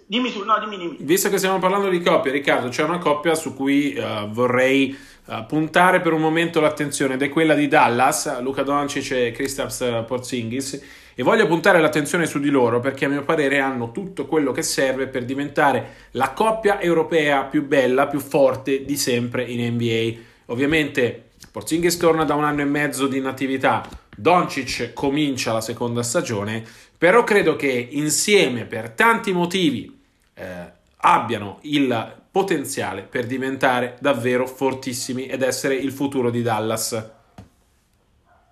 Dimmi 0.05 0.31
tu, 0.31 0.45
no, 0.45 0.57
dimmi, 0.59 0.77
dimmi. 0.77 0.97
Visto 0.99 1.29
che 1.29 1.37
stiamo 1.37 1.59
parlando 1.59 1.89
di 1.89 2.01
coppie, 2.01 2.31
Riccardo, 2.31 2.69
c'è 2.69 2.83
una 2.83 2.97
coppia 2.97 3.35
su 3.35 3.53
cui 3.53 3.97
uh, 3.97 4.29
vorrei 4.29 4.97
uh, 5.25 5.45
puntare 5.45 5.99
per 5.99 6.13
un 6.13 6.21
momento 6.21 6.61
l'attenzione 6.61 7.15
ed 7.15 7.21
è 7.21 7.29
quella 7.29 7.55
di 7.55 7.67
Dallas, 7.67 8.39
Luca 8.39 8.63
Doncic 8.63 9.11
e 9.11 9.31
Kristaps 9.31 10.03
Porzingis 10.07 10.81
e 11.13 11.23
voglio 11.23 11.47
puntare 11.47 11.79
l'attenzione 11.81 12.25
su 12.25 12.39
di 12.39 12.49
loro 12.49 12.79
perché 12.79 13.05
a 13.05 13.09
mio 13.09 13.23
parere 13.23 13.59
hanno 13.59 13.91
tutto 13.91 14.25
quello 14.25 14.51
che 14.51 14.63
serve 14.63 15.07
per 15.07 15.23
diventare 15.25 16.09
la 16.11 16.31
coppia 16.31 16.79
europea 16.79 17.43
più 17.43 17.65
bella, 17.65 18.07
più 18.07 18.19
forte 18.19 18.85
di 18.85 18.95
sempre 18.97 19.43
in 19.43 19.73
NBA. 19.73 20.29
Ovviamente 20.51 21.31
Porzingis 21.49 21.97
torna 21.97 22.25
da 22.25 22.35
un 22.35 22.43
anno 22.43 22.61
e 22.61 22.65
mezzo 22.65 23.07
di 23.07 23.17
inattività, 23.17 23.87
Doncic 24.15 24.91
comincia 24.93 25.53
la 25.53 25.61
seconda 25.61 26.03
stagione, 26.03 26.63
però 26.97 27.23
credo 27.23 27.55
che 27.55 27.69
insieme 27.91 28.65
per 28.65 28.91
tanti 28.91 29.31
motivi 29.31 29.97
eh, 30.33 30.71
abbiano 30.97 31.59
il 31.61 32.19
potenziale 32.29 33.03
per 33.03 33.25
diventare 33.25 33.97
davvero 34.01 34.45
fortissimi 34.45 35.25
ed 35.25 35.41
essere 35.41 35.75
il 35.75 35.91
futuro 35.91 36.29
di 36.29 36.41
Dallas. 36.41 37.09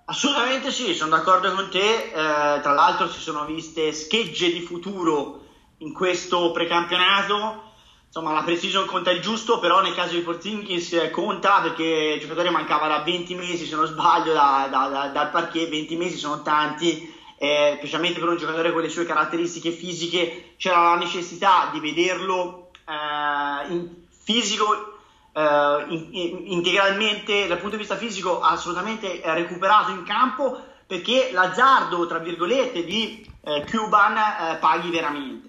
Assolutamente 0.05 0.71
sì, 0.71 0.93
sono 0.93 1.15
d'accordo 1.17 1.53
con 1.53 1.69
te. 1.69 2.05
Eh, 2.05 2.12
tra 2.12 2.71
l'altro 2.71 3.09
si 3.09 3.19
sono 3.19 3.45
viste 3.45 3.91
schegge 3.91 4.51
di 4.51 4.62
futuro 4.62 5.45
in 5.79 5.93
questo 5.93 6.51
precampionato 6.51 7.68
insomma 8.10 8.34
la 8.34 8.41
precision 8.41 8.88
conta 8.88 9.12
il 9.12 9.22
giusto, 9.22 9.60
però 9.60 9.82
nel 9.82 9.93
caso 9.93 10.15
di 10.15 10.22
Porzingis 10.22 10.93
eh, 10.93 11.10
conta 11.12 11.62
perché 11.62 11.84
il 12.15 12.19
giocatore 12.19 12.50
mancava 12.50 12.88
da 12.88 13.04
20 13.04 13.36
mesi, 13.36 13.67
se 13.67 13.76
non 13.76 13.86
sbaglio, 13.86 14.34
da, 14.34 14.67
da, 14.69 14.88
da, 14.88 15.08
dal 15.10 15.30
parquet, 15.30 15.69
20 15.69 15.95
mesi 15.95 16.17
sono 16.17 16.41
tanti, 16.41 17.13
eh, 17.38 17.76
specialmente 17.78 18.19
per 18.19 18.30
un 18.30 18.38
giocatore 18.38 18.72
con 18.72 18.82
le 18.82 18.89
sue 18.89 19.06
caratteristiche 19.06 19.69
fisiche, 19.69 20.56
c'era 20.58 20.82
la 20.82 20.95
necessità 20.95 21.69
di 21.72 21.80
vederlo 21.80 22.72
eh, 22.88 23.74
in 23.74 23.89
fisico, 24.10 24.98
eh, 25.32 25.86
in, 25.89 26.08
in, 26.10 26.43
integralmente, 26.48 27.45
dal 27.45 27.60
punto 27.60 27.76
di 27.76 27.82
vista 27.84 27.95
fisico, 27.95 28.41
assolutamente 28.41 29.22
recuperato 29.24 29.91
in 29.91 30.04
campo, 30.04 30.60
perché 30.88 31.30
l'azzardo, 31.32 32.08
tra 32.08 32.17
virgolette, 32.17 32.84
di 32.84 33.24
eh, 33.43 33.63
Cuban 33.69 34.17
eh, 34.17 34.58
paghi 34.60 34.89
veramente. 34.89 35.48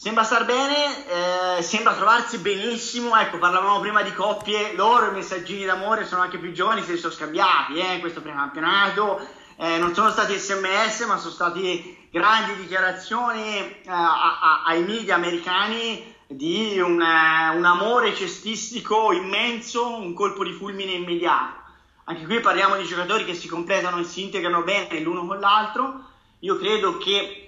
Sembra 0.00 0.22
star 0.22 0.44
bene, 0.44 1.56
eh, 1.58 1.62
sembra 1.62 1.92
trovarsi 1.92 2.38
benissimo. 2.38 3.16
Ecco, 3.16 3.38
parlavamo 3.38 3.80
prima 3.80 4.00
di 4.02 4.12
coppie, 4.12 4.76
loro 4.76 5.08
i 5.08 5.12
messaggini 5.12 5.64
d'amore 5.64 6.06
sono 6.06 6.22
anche 6.22 6.38
più 6.38 6.52
giovani, 6.52 6.84
se 6.84 6.92
li 6.92 6.98
sono 6.98 7.12
scambiati 7.12 7.80
eh, 7.80 7.98
questo 7.98 8.22
precampionato. 8.22 9.18
Eh, 9.56 9.76
non 9.78 9.92
sono 9.94 10.10
stati 10.10 10.38
sms, 10.38 11.00
ma 11.00 11.16
sono 11.16 11.32
state 11.32 12.06
grandi 12.12 12.54
dichiarazioni 12.54 13.42
eh, 13.42 13.80
a, 13.86 14.38
a, 14.38 14.62
ai 14.66 14.84
media 14.84 15.16
americani 15.16 16.14
di 16.28 16.78
un, 16.78 17.02
eh, 17.02 17.56
un, 17.56 17.64
amore 17.64 18.14
cestistico 18.14 19.10
immenso, 19.10 19.96
un 19.96 20.14
colpo 20.14 20.44
di 20.44 20.52
fulmine 20.52 20.92
immediato. 20.92 21.56
Anche 22.04 22.24
qui 22.24 22.38
parliamo 22.38 22.76
di 22.76 22.84
giocatori 22.84 23.24
che 23.24 23.34
si 23.34 23.48
completano 23.48 23.98
e 23.98 24.04
si 24.04 24.22
integrano 24.22 24.62
bene 24.62 25.00
l'uno 25.00 25.26
con 25.26 25.40
l'altro. 25.40 26.04
Io 26.38 26.56
credo 26.56 26.98
che 26.98 27.47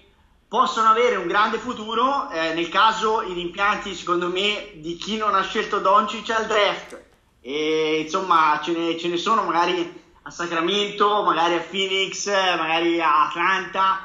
possono 0.50 0.88
avere 0.88 1.14
un 1.14 1.28
grande 1.28 1.58
futuro 1.58 2.28
eh, 2.28 2.54
nel 2.54 2.68
caso 2.68 3.22
i 3.22 3.34
rimpianti 3.34 3.94
secondo 3.94 4.26
me 4.26 4.72
di 4.74 4.96
chi 4.96 5.16
non 5.16 5.32
ha 5.36 5.42
scelto 5.42 5.78
Doncic 5.78 6.28
al 6.30 6.46
draft 6.46 7.00
e 7.40 8.00
insomma 8.00 8.60
ce 8.60 8.72
ne, 8.72 8.98
ce 8.98 9.06
ne, 9.06 9.16
sono 9.16 9.44
magari 9.44 10.02
a 10.22 10.30
Sacramento 10.30 11.22
magari 11.22 11.54
a 11.54 11.60
Phoenix 11.60 12.26
magari 12.26 13.00
a 13.00 13.28
Atlanta 13.28 14.00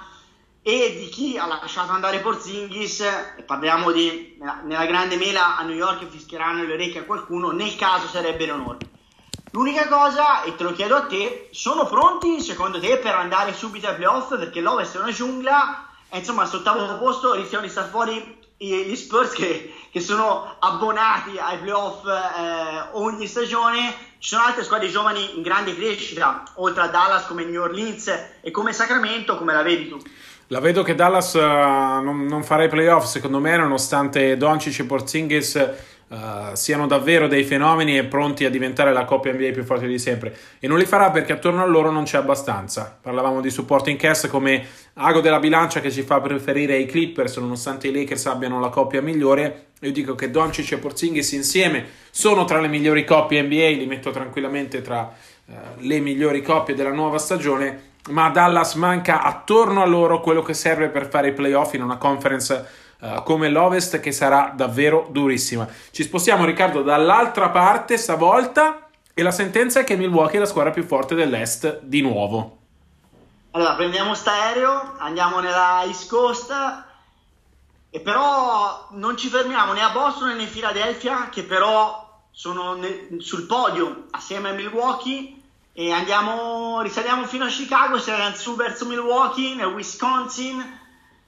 e 0.62 0.96
di 1.00 1.10
chi 1.10 1.36
ha 1.36 1.48
lasciato 1.48 1.94
andare 1.94 2.20
Porzingis 2.20 3.00
e 3.38 3.42
parliamo 3.42 3.92
di 3.92 4.36
nella, 4.38 4.62
nella 4.64 4.86
grande 4.86 5.16
mela 5.16 5.58
a 5.58 5.64
New 5.64 5.76
York 5.76 6.06
fischieranno 6.06 6.64
le 6.64 6.74
orecchie 6.74 7.00
a 7.00 7.06
qualcuno 7.06 7.50
nel 7.50 7.76
caso 7.76 8.06
sarebbero 8.06 8.54
enormi 8.54 8.94
L'unica 9.52 9.88
cosa, 9.88 10.44
e 10.44 10.54
te 10.54 10.64
lo 10.64 10.74
chiedo 10.74 10.98
a 10.98 11.06
te, 11.06 11.48
sono 11.54 11.86
pronti 11.86 12.42
secondo 12.42 12.78
te 12.78 12.98
per 12.98 13.16
andare 13.16 13.54
subito 13.54 13.88
ai 13.88 13.96
playoff? 13.96 14.38
Perché 14.38 14.60
l'Ovest 14.60 14.98
è 14.98 15.00
una 15.00 15.14
giungla 15.14 15.85
insomma, 16.12 16.44
al 16.44 16.50
ottavo 16.54 16.98
posto 16.98 17.34
rischiano 17.34 17.66
di 17.66 17.72
stare 17.72 17.90
fuori 17.90 18.44
gli 18.58 18.96
Spurs 18.96 19.32
che, 19.34 19.74
che 19.92 20.00
sono 20.00 20.56
abbonati 20.60 21.38
ai 21.38 21.58
playoff 21.58 22.06
eh, 22.06 22.90
ogni 22.94 23.28
stagione. 23.28 23.94
Ci 24.18 24.30
sono 24.30 24.44
altre 24.44 24.64
squadre 24.64 24.90
giovani 24.90 25.36
in 25.36 25.42
grande 25.42 25.76
crescita, 25.76 26.44
oltre 26.56 26.84
a 26.84 26.88
Dallas 26.88 27.26
come 27.26 27.44
New 27.44 27.62
Orleans 27.62 28.12
e 28.42 28.50
come 28.52 28.74
Sacramento, 28.74 29.38
come 29.38 29.54
la 29.54 29.62
vedi 29.62 29.90
tu? 29.90 29.98
La 30.48 30.60
vedo 30.60 30.84
che 30.84 30.96
Dallas 30.96 31.34
uh, 31.34 31.40
non, 31.40 32.26
non 32.26 32.44
farà 32.44 32.64
i 32.64 32.70
playoff, 32.70 33.06
secondo 33.06 33.40
me, 33.40 33.58
nonostante 33.58 34.38
Doncic 34.38 34.80
e 34.80 34.84
Porzingis 34.86 35.70
uh, 36.08 36.54
siano 36.54 36.88
davvero 36.88 37.28
dei 37.28 37.44
fenomeni 37.44 37.98
e 37.98 38.06
pronti 38.06 38.46
a 38.46 38.50
diventare 38.50 38.94
la 38.94 39.06
coppia 39.06 39.34
NBA 39.34 39.52
più 39.52 39.64
forte 39.64 39.88
di 39.88 40.00
sempre. 40.00 40.36
E 40.60 40.68
non 40.68 40.78
li 40.78 40.86
farà 40.86 41.12
perché 41.12 41.34
attorno 41.34 41.62
a 41.62 41.66
loro 41.66 41.92
non 41.92 42.04
c'è 42.04 42.18
abbastanza. 42.18 42.98
Parlavamo 43.02 43.42
di 43.42 43.50
supporting 43.50 43.98
cast 43.98 44.28
come 44.28 44.66
ago 44.94 45.22
della 45.22 45.40
bilancia 45.40 45.80
che 45.80 45.92
ci 45.92 46.04
fa 46.04 46.22
preferire 46.22 46.78
i 46.78 46.86
Clippers, 46.86 47.38
nonostante 47.38 47.88
i 47.88 47.94
Lakers 47.94 48.26
abbiano 48.28 48.60
la 48.60 48.70
coppia 48.70 49.02
migliore. 49.02 49.68
Io 49.82 49.92
dico 49.92 50.16
che 50.16 50.32
Doncic 50.32 50.72
e 50.74 50.78
Porzingis 50.78 51.32
insieme 51.34 51.86
sono 52.10 52.46
tra 52.46 52.60
le 52.60 52.68
migliori 52.68 53.04
coppie 53.04 53.42
NBA, 53.42 53.78
li 53.78 53.86
metto 53.86 54.12
tranquillamente 54.12 54.82
tra 54.82 55.12
uh, 55.46 55.54
le 55.80 56.00
migliori 56.00 56.42
coppie 56.42 56.76
della 56.76 56.94
nuova 56.94 57.18
stagione. 57.18 57.94
Ma 58.08 58.26
a 58.26 58.30
Dallas 58.30 58.76
manca 58.76 59.24
attorno 59.24 59.82
a 59.82 59.86
loro 59.86 60.22
quello 60.22 60.44
che 60.44 60.54
serve 60.54 60.90
per 60.90 61.10
fare 61.10 61.30
i 61.30 61.34
playoff 61.34 61.74
in 61.74 61.82
una 61.82 61.98
conference 61.98 62.84
uh, 63.00 63.24
come 63.24 63.50
l'Ovest 63.50 64.00
che 64.00 64.12
sarà 64.12 64.54
davvero 64.56 65.08
durissima. 65.10 65.68
Ci 65.92 66.04
spostiamo 66.04 66.46
Riccardo 66.46 66.82
dall'altra 66.82 67.50
parte 67.50 67.98
stavolta 67.98 68.88
e 69.14 69.24
la 69.24 69.32
sentenza 69.32 69.80
è 69.80 69.84
che 69.84 69.96
Milwaukee 69.96 70.38
è 70.38 70.40
la 70.40 70.46
squadra 70.46 70.72
più 70.72 70.84
forte 70.84 71.16
dell'Est 71.16 71.82
di 71.82 72.02
nuovo. 72.02 72.58
Allora 73.52 73.76
prendiamo 73.76 74.14
st'aereo, 74.14 74.96
andiamo 74.98 75.40
nella 75.40 75.84
East 75.86 76.10
Coast 76.10 76.54
e 77.90 78.00
però 78.02 78.90
non 78.92 79.16
ci 79.16 79.30
fermiamo 79.30 79.72
né 79.72 79.82
a 79.82 79.92
Boston 79.92 80.36
né 80.36 80.44
in 80.44 80.50
Philadelphia 80.50 81.30
che 81.30 81.44
però 81.44 82.04
sono 82.32 82.74
nel, 82.74 83.16
sul 83.20 83.46
podio 83.46 84.08
assieme 84.12 84.50
a 84.50 84.54
Milwaukee 84.54 85.42
e 85.72 85.92
andiamo, 85.92 86.82
risaliamo 86.82 87.26
fino 87.26 87.46
a 87.46 87.50
Chicago, 87.50 87.98
siamo 87.98 88.34
su 88.36 88.56
verso 88.56 88.86
Milwaukee, 88.86 89.56
nel 89.56 89.68
Wisconsin, 89.68 90.85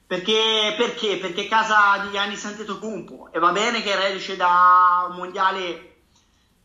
perché, 0.07 0.73
perché? 0.77 1.17
Perché 1.17 1.47
casa 1.47 1.97
di 2.05 2.11
Gianni 2.11 2.39
Antetokounmpo 2.41 3.29
e 3.33 3.39
va 3.39 3.51
bene 3.51 3.83
che 3.83 3.93
reduce 3.93 4.37
da 4.37 5.05
un 5.09 5.17
mondiale 5.17 5.95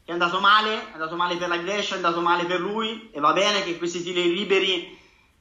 che 0.04 0.10
è 0.10 0.12
andato 0.12 0.38
male, 0.38 0.90
è 0.90 0.92
andato 0.92 1.16
male 1.16 1.36
per 1.36 1.48
la 1.48 1.56
Grecia, 1.56 1.94
è 1.94 1.96
andato 1.96 2.20
male 2.20 2.44
per 2.44 2.60
lui 2.60 3.10
e 3.12 3.18
va 3.18 3.32
bene 3.32 3.64
che 3.64 3.78
questi 3.78 4.00
tiri 4.00 4.32
liberi 4.32 4.96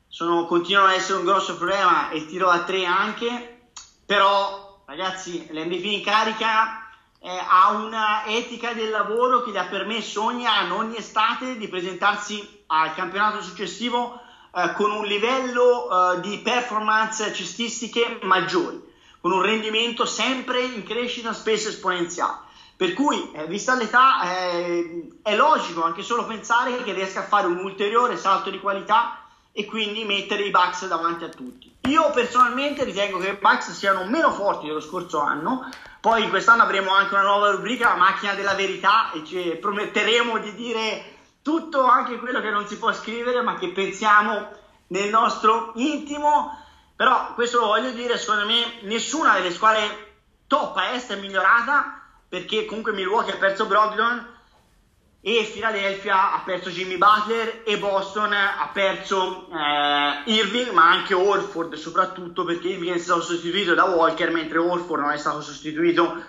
sono, 0.08 0.48
continuano 0.48 0.88
ad 0.88 0.96
essere 0.96 1.20
un 1.20 1.26
grosso 1.26 1.56
problema 1.58 2.10
e 2.10 2.18
il 2.18 2.26
tiro 2.26 2.50
a 2.50 2.64
tre 2.64 2.86
anche, 2.86 3.70
però 4.04 4.82
ragazzi 4.88 5.48
l'MVP 5.52 5.86
in 5.86 6.04
carica 6.04 6.90
eh, 7.20 7.30
ha 7.30 7.70
una 7.70 8.26
etica 8.26 8.74
del 8.74 8.90
lavoro 8.90 9.44
che 9.44 9.52
gli 9.52 9.58
ha 9.58 9.66
permesso 9.66 10.24
ogni 10.24 10.48
anno, 10.48 10.78
ogni 10.78 10.98
estate 10.98 11.56
di 11.56 11.68
presentarsi 11.68 12.64
al 12.66 12.96
campionato 12.96 13.44
successivo 13.44 14.20
eh, 14.54 14.74
con 14.74 14.92
un 14.92 15.06
livello 15.06 16.16
eh, 16.16 16.20
di 16.22 16.40
performance 16.40 17.34
cestistiche 17.34 18.20
maggiori, 18.24 18.82
con 19.20 19.32
un 19.32 19.42
rendimento 19.42 20.06
sempre 20.06 20.62
in 20.62 20.84
crescita 20.84 21.34
spesso 21.34 21.70
esponenziale. 21.70 22.50
Per 22.76 22.94
cui, 22.94 23.32
eh, 23.34 23.46
vista 23.46 23.76
l'età, 23.76 24.22
eh, 24.24 25.08
è 25.22 25.36
logico 25.36 25.84
anche 25.84 26.02
solo 26.02 26.26
pensare 26.26 26.84
che 26.84 26.94
riesca 26.94 27.20
a 27.20 27.28
fare 27.28 27.46
un 27.46 27.58
ulteriore 27.58 28.18
salto 28.18 28.50
di 28.50 28.60
qualità 28.60 29.20
e 29.52 29.66
quindi 29.66 30.04
mettere 30.04 30.44
i 30.44 30.50
Bucks 30.50 30.88
davanti 30.88 31.24
a 31.24 31.30
tutti. 31.30 31.72
Io 31.82 32.10
personalmente 32.12 32.84
ritengo 32.84 33.20
che 33.20 33.30
i 33.30 33.38
Bucks 33.40 33.72
siano 33.72 34.06
meno 34.06 34.32
forti 34.32 34.66
dello 34.66 34.80
scorso 34.80 35.20
anno, 35.20 35.70
poi 36.00 36.28
quest'anno 36.30 36.64
avremo 36.64 36.92
anche 36.92 37.14
una 37.14 37.24
nuova 37.24 37.52
rubrica, 37.52 37.90
la 37.90 37.96
macchina 37.96 38.34
della 38.34 38.56
verità, 38.56 39.12
e 39.12 39.24
ci 39.26 39.38
prometteremo 39.62 40.40
di 40.40 40.56
dire 40.56 41.11
tutto 41.42 41.84
anche 41.84 42.18
quello 42.18 42.42
che 42.42 42.50
non 42.50 42.68
si 42.68 42.78
può 42.78 42.94
scrivere, 42.94 43.42
ma 43.42 43.58
che 43.58 43.70
pensiamo 43.70 44.50
nel 44.88 45.10
nostro 45.10 45.72
intimo. 45.76 46.58
Però 46.96 47.34
questo 47.34 47.60
lo 47.60 47.68
voglio 47.68 47.92
dire, 47.92 48.18
secondo 48.18 48.46
me 48.46 48.80
nessuna 48.82 49.34
delle 49.34 49.52
squadre 49.52 50.20
top 50.48 50.78
a 50.78 50.92
est 50.94 51.12
è 51.12 51.20
migliorata, 51.20 52.02
perché 52.28 52.66
comunque 52.66 52.94
Milwaukee 52.94 53.34
ha 53.34 53.38
perso 53.38 53.66
Brogdon 53.66 54.40
e 55.24 55.50
Philadelphia 55.54 56.34
ha 56.34 56.42
perso 56.44 56.72
Jimmy 56.72 56.98
Butler 56.98 57.62
e 57.64 57.78
Boston 57.78 58.34
ha 58.34 58.70
perso 58.74 59.50
eh, 59.52 60.32
Irving 60.32 60.72
ma 60.72 60.90
anche 60.90 61.14
Orford 61.14 61.76
soprattutto 61.76 62.44
perché 62.44 62.70
Irving 62.70 62.96
è 62.96 62.98
stato 62.98 63.22
sostituito 63.22 63.76
da 63.76 63.84
Walker 63.84 64.32
mentre 64.32 64.58
Orford 64.58 65.02
non 65.02 65.12
è 65.12 65.18
stato 65.18 65.42
sostituito 65.42 66.24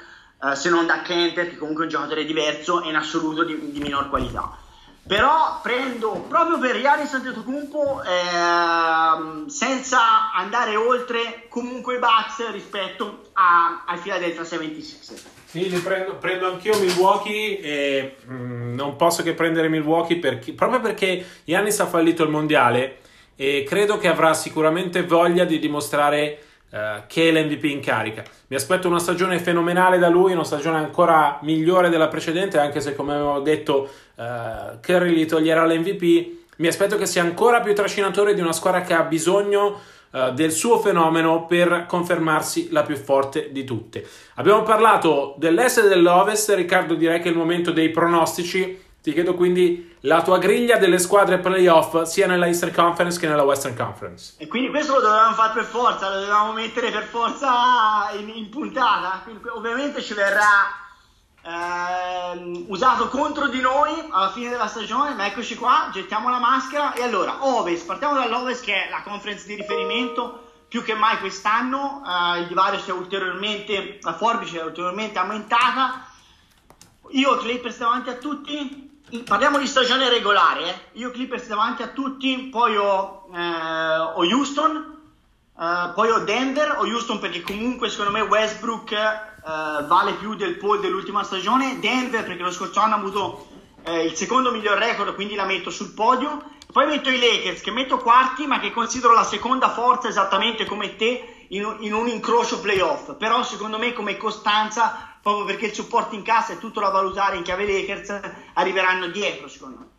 eh, 0.44 0.54
se 0.56 0.68
non 0.68 0.84
da 0.84 1.00
Kenter 1.00 1.48
che 1.48 1.56
comunque 1.56 1.84
è 1.84 1.86
un 1.86 1.92
giocatore 1.92 2.26
diverso 2.26 2.82
e 2.82 2.90
in 2.90 2.96
assoluto 2.96 3.44
di, 3.44 3.72
di 3.72 3.80
minor 3.80 4.10
qualità 4.10 4.58
però 5.06 5.60
prendo 5.62 6.24
proprio 6.28 6.58
per 6.58 6.80
Giannis 6.80 7.12
Antetokounmpo 7.12 8.02
eh, 8.02 9.50
senza 9.50 10.32
andare 10.32 10.76
oltre 10.76 11.46
comunque 11.48 11.96
i 11.96 11.98
Bucks 11.98 12.50
rispetto 12.52 13.30
a, 13.32 13.84
ai 13.86 13.98
Philadelphia 13.98 14.44
76 14.44 15.40
sì, 15.52 15.68
li 15.68 15.78
prendo, 15.80 16.14
prendo 16.14 16.46
anch'io 16.46 16.78
Milwaukee 16.78 17.60
e 17.60 18.16
mh, 18.24 18.34
mm, 18.34 18.74
non 18.74 18.96
posso 18.96 19.22
che 19.22 19.34
prendere 19.34 19.68
Milwaukee 19.68 20.16
perché, 20.18 20.52
proprio 20.52 20.80
perché 20.80 21.26
Giannis 21.44 21.78
ha 21.80 21.86
fallito 21.86 22.22
il 22.22 22.30
mondiale 22.30 23.00
e 23.36 23.62
credo 23.68 23.98
che 23.98 24.08
avrà 24.08 24.32
sicuramente 24.32 25.02
voglia 25.04 25.44
di 25.44 25.58
dimostrare 25.58 26.38
uh, 26.70 27.02
che 27.06 27.28
è 27.28 27.32
l'MVP 27.32 27.64
in 27.64 27.80
carica. 27.80 28.22
Mi 28.46 28.56
aspetto 28.56 28.88
una 28.88 28.98
stagione 28.98 29.38
fenomenale 29.40 29.98
da 29.98 30.08
lui, 30.08 30.32
una 30.32 30.44
stagione 30.44 30.78
ancora 30.78 31.38
migliore 31.42 31.90
della 31.90 32.08
precedente, 32.08 32.58
anche 32.58 32.80
se 32.80 32.94
come 32.94 33.12
avevo 33.12 33.40
detto 33.40 33.90
uh, 34.16 34.80
Curry 34.80 35.12
gli 35.12 35.26
toglierà 35.26 35.64
l'MVP. 35.66 36.40
Mi 36.56 36.66
aspetto 36.66 36.96
che 36.96 37.06
sia 37.06 37.22
ancora 37.22 37.60
più 37.60 37.74
trascinatore 37.74 38.34
di 38.34 38.40
una 38.40 38.52
squadra 38.52 38.82
che 38.82 38.94
ha 38.94 39.02
bisogno 39.02 39.80
uh, 40.10 40.32
del 40.32 40.52
suo 40.52 40.78
fenomeno 40.78 41.46
per 41.46 41.86
confermarsi 41.86 42.70
la 42.70 42.82
più 42.82 42.96
forte 42.96 43.50
di 43.52 43.64
tutte. 43.64 44.06
Abbiamo 44.36 44.62
parlato 44.62 45.34
dell'est 45.38 45.78
e 45.78 45.88
dell'ovest, 45.88 46.50
Riccardo 46.50 46.94
direi 46.94 47.20
che 47.20 47.28
è 47.28 47.30
il 47.32 47.36
momento 47.36 47.70
dei 47.70 47.90
pronostici. 47.90 48.90
Ti 49.02 49.12
chiedo 49.12 49.34
quindi 49.34 49.96
la 50.02 50.22
tua 50.22 50.38
griglia 50.38 50.76
delle 50.76 50.98
squadre 50.98 51.38
playoff 51.38 52.02
sia 52.02 52.28
nella 52.28 52.46
Eastern 52.46 52.72
Conference 52.72 53.18
che 53.18 53.26
nella 53.26 53.42
Western 53.42 53.74
Conference. 53.74 54.34
E 54.38 54.46
quindi 54.46 54.70
questo 54.70 54.94
lo 54.94 55.00
dovevamo 55.00 55.34
fare 55.34 55.54
per 55.54 55.64
forza, 55.64 56.08
lo 56.08 56.20
dovevamo 56.20 56.52
mettere 56.52 56.92
per 56.92 57.02
forza 57.04 58.10
in, 58.16 58.28
in 58.28 58.48
puntata. 58.48 59.22
Quindi, 59.24 59.48
ovviamente 59.48 60.00
ci 60.02 60.14
verrà 60.14 60.81
eh, 61.44 62.64
usato 62.68 63.08
contro 63.08 63.48
di 63.48 63.60
noi 63.60 63.90
alla 64.10 64.30
fine 64.30 64.50
della 64.50 64.68
stagione, 64.68 65.14
ma 65.14 65.26
eccoci 65.26 65.56
qua, 65.56 65.90
gettiamo 65.92 66.30
la 66.30 66.38
maschera. 66.38 66.94
E 66.94 67.02
allora, 67.02 67.44
Ovest, 67.44 67.86
partiamo 67.86 68.14
dall'Ovest 68.14 68.64
che 68.64 68.86
è 68.86 68.90
la 68.90 69.02
conference 69.02 69.46
di 69.46 69.56
riferimento 69.56 70.50
più 70.68 70.82
che 70.82 70.94
mai 70.94 71.18
quest'anno, 71.18 72.02
eh, 72.06 72.40
il 72.40 72.46
divario 72.46 72.78
si 72.78 72.90
è 72.90 72.92
ulteriormente, 72.92 73.98
la 74.00 74.14
forbice 74.14 74.60
è 74.60 74.64
ulteriormente 74.64 75.18
aumentata. 75.18 76.06
Io 77.10 77.36
Clippers 77.36 77.76
davanti 77.76 78.08
a 78.08 78.14
tutti, 78.14 79.02
parliamo 79.26 79.58
di 79.58 79.66
stagione 79.66 80.08
regolare, 80.08 80.64
eh. 80.64 80.80
io 80.92 81.10
Clippers 81.10 81.46
davanti 81.46 81.82
a 81.82 81.88
tutti, 81.88 82.48
poi 82.50 82.76
ho, 82.76 83.28
eh, 83.34 83.98
ho 83.98 84.24
Houston, 84.24 84.98
eh, 85.58 85.90
poi 85.94 86.10
ho 86.10 86.20
Denver, 86.20 86.76
ho 86.78 86.86
Houston 86.86 87.18
perché 87.18 87.42
comunque 87.42 87.90
secondo 87.90 88.12
me 88.12 88.22
Westbrook 88.22 89.30
eh, 89.44 89.84
vale 89.86 90.14
più 90.14 90.34
del 90.34 90.56
Paul 90.56 90.80
dell'ultima 90.80 91.24
stagione, 91.24 91.78
Denver 91.80 92.24
perché 92.24 92.42
lo 92.42 92.52
scorso 92.52 92.80
anno 92.80 92.94
ha 92.94 92.98
avuto 92.98 93.48
eh, 93.84 94.04
il 94.04 94.14
secondo 94.14 94.52
miglior 94.52 94.78
record, 94.78 95.14
quindi 95.14 95.34
la 95.34 95.44
metto 95.44 95.70
sul 95.70 95.92
podio, 95.92 96.50
poi 96.72 96.86
metto 96.86 97.10
i 97.10 97.18
Lakers 97.18 97.60
che 97.60 97.70
metto 97.70 97.98
quarti 97.98 98.46
ma 98.46 98.60
che 98.60 98.70
considero 98.70 99.12
la 99.12 99.24
seconda 99.24 99.70
forza 99.70 100.08
esattamente 100.08 100.64
come 100.64 100.96
te 100.96 101.46
in, 101.48 101.76
in 101.80 101.92
un 101.92 102.08
incrocio 102.08 102.60
playoff, 102.60 103.14
però 103.16 103.42
secondo 103.42 103.78
me 103.78 103.92
come 103.92 104.16
costanza 104.16 105.16
proprio 105.20 105.44
perché 105.44 105.66
il 105.66 105.74
supporto 105.74 106.14
in 106.14 106.22
casa 106.22 106.52
è 106.52 106.58
tutto 106.58 106.80
da 106.80 106.88
valutare 106.88 107.36
in 107.36 107.42
chiave 107.42 107.66
Lakers, 107.66 108.20
arriveranno 108.54 109.08
dietro 109.08 109.48
secondo 109.48 109.78
me. 109.78 109.91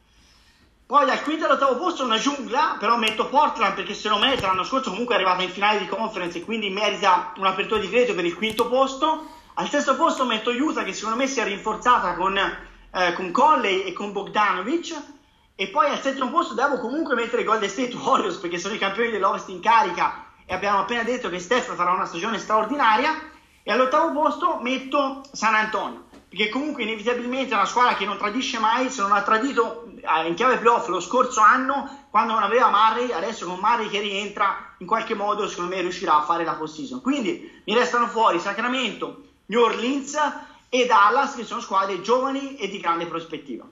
Poi 0.94 1.08
dal 1.08 1.24
quinto 1.24 1.46
all'ottavo 1.46 1.76
posto 1.76 2.04
una 2.04 2.20
giungla, 2.20 2.76
però 2.78 2.98
metto 2.98 3.28
Portland 3.28 3.74
perché 3.74 3.96
se 3.96 4.10
lo 4.10 4.20
merita, 4.20 4.46
l'anno 4.46 4.64
scorso 4.64 4.92
comunque 4.92 5.16
è 5.16 5.18
arrivata 5.18 5.42
in 5.42 5.50
finale 5.50 5.80
di 5.80 5.88
conference 5.88 6.38
e 6.38 6.44
quindi 6.44 6.70
merita 6.70 7.34
un'apertura 7.38 7.80
di 7.80 7.90
credito 7.90 8.14
per 8.14 8.26
il 8.26 8.36
quinto 8.36 8.68
posto. 8.68 9.26
Al 9.56 9.68
sesto 9.70 9.96
posto 9.96 10.24
metto 10.24 10.52
Utah 10.52 10.84
che 10.84 10.94
secondo 10.94 11.18
me 11.18 11.26
si 11.26 11.40
è 11.40 11.46
rinforzata 11.46 12.14
con, 12.14 12.38
eh, 12.38 13.14
con 13.14 13.32
Conley 13.32 13.86
e 13.86 13.94
con 13.94 14.12
Bogdanovic. 14.12 14.96
E 15.56 15.68
poi 15.70 15.90
al 15.90 16.00
settimo 16.00 16.30
posto 16.30 16.54
devo 16.54 16.78
comunque 16.78 17.16
mettere 17.16 17.44
Golden 17.44 17.70
State 17.70 17.96
Warriors 17.96 18.36
perché 18.36 18.60
sono 18.60 18.76
i 18.76 18.78
campioni 18.78 19.10
dell'Ovest 19.10 19.50
in 19.50 19.62
carica 19.62 20.28
e 20.46 20.54
abbiamo 20.54 20.78
appena 20.78 21.02
detto 21.02 21.28
che 21.28 21.40
Steph 21.40 21.74
farà 21.74 21.90
una 21.90 22.06
stagione 22.06 22.38
straordinaria. 22.38 23.20
E 23.64 23.72
all'ottavo 23.72 24.12
posto 24.12 24.60
metto 24.62 25.24
San 25.32 25.56
Antonio, 25.56 26.04
perché 26.34 26.50
comunque 26.50 26.82
inevitabilmente 26.82 27.52
è 27.52 27.56
una 27.56 27.68
squadra 27.68 27.94
che 27.94 28.06
non 28.06 28.18
tradisce 28.18 28.58
mai, 28.58 28.90
se 28.90 29.02
non 29.02 29.12
ha 29.12 29.22
tradito 29.22 29.86
eh, 30.02 30.28
in 30.28 30.34
chiave 30.34 30.58
playoff 30.58 30.88
lo 30.88 31.00
scorso 31.00 31.42
anno, 31.42 32.08
quando 32.10 32.34
non 32.34 32.42
aveva 32.42 32.72
Murray, 32.72 33.12
adesso 33.12 33.46
con 33.46 33.60
Murray 33.62 33.88
che 33.88 34.00
rientra, 34.00 34.74
in 34.80 34.88
qualche 34.88 35.14
modo 35.14 35.48
secondo 35.48 35.76
me 35.76 35.82
riuscirà 35.82 36.16
a 36.16 36.24
fare 36.24 36.44
la 36.44 36.56
post-season. 36.56 37.02
Quindi 37.02 37.62
mi 37.64 37.76
restano 37.76 38.08
fuori 38.08 38.40
Sacramento, 38.40 39.26
New 39.46 39.62
Orleans 39.62 40.18
e 40.70 40.88
Dallas, 40.88 41.36
che 41.36 41.44
sono 41.44 41.62
squadre 41.62 42.02
giovani 42.02 42.56
e 42.56 42.68
di 42.68 42.80
grande 42.80 43.06
prospettiva. 43.06 43.66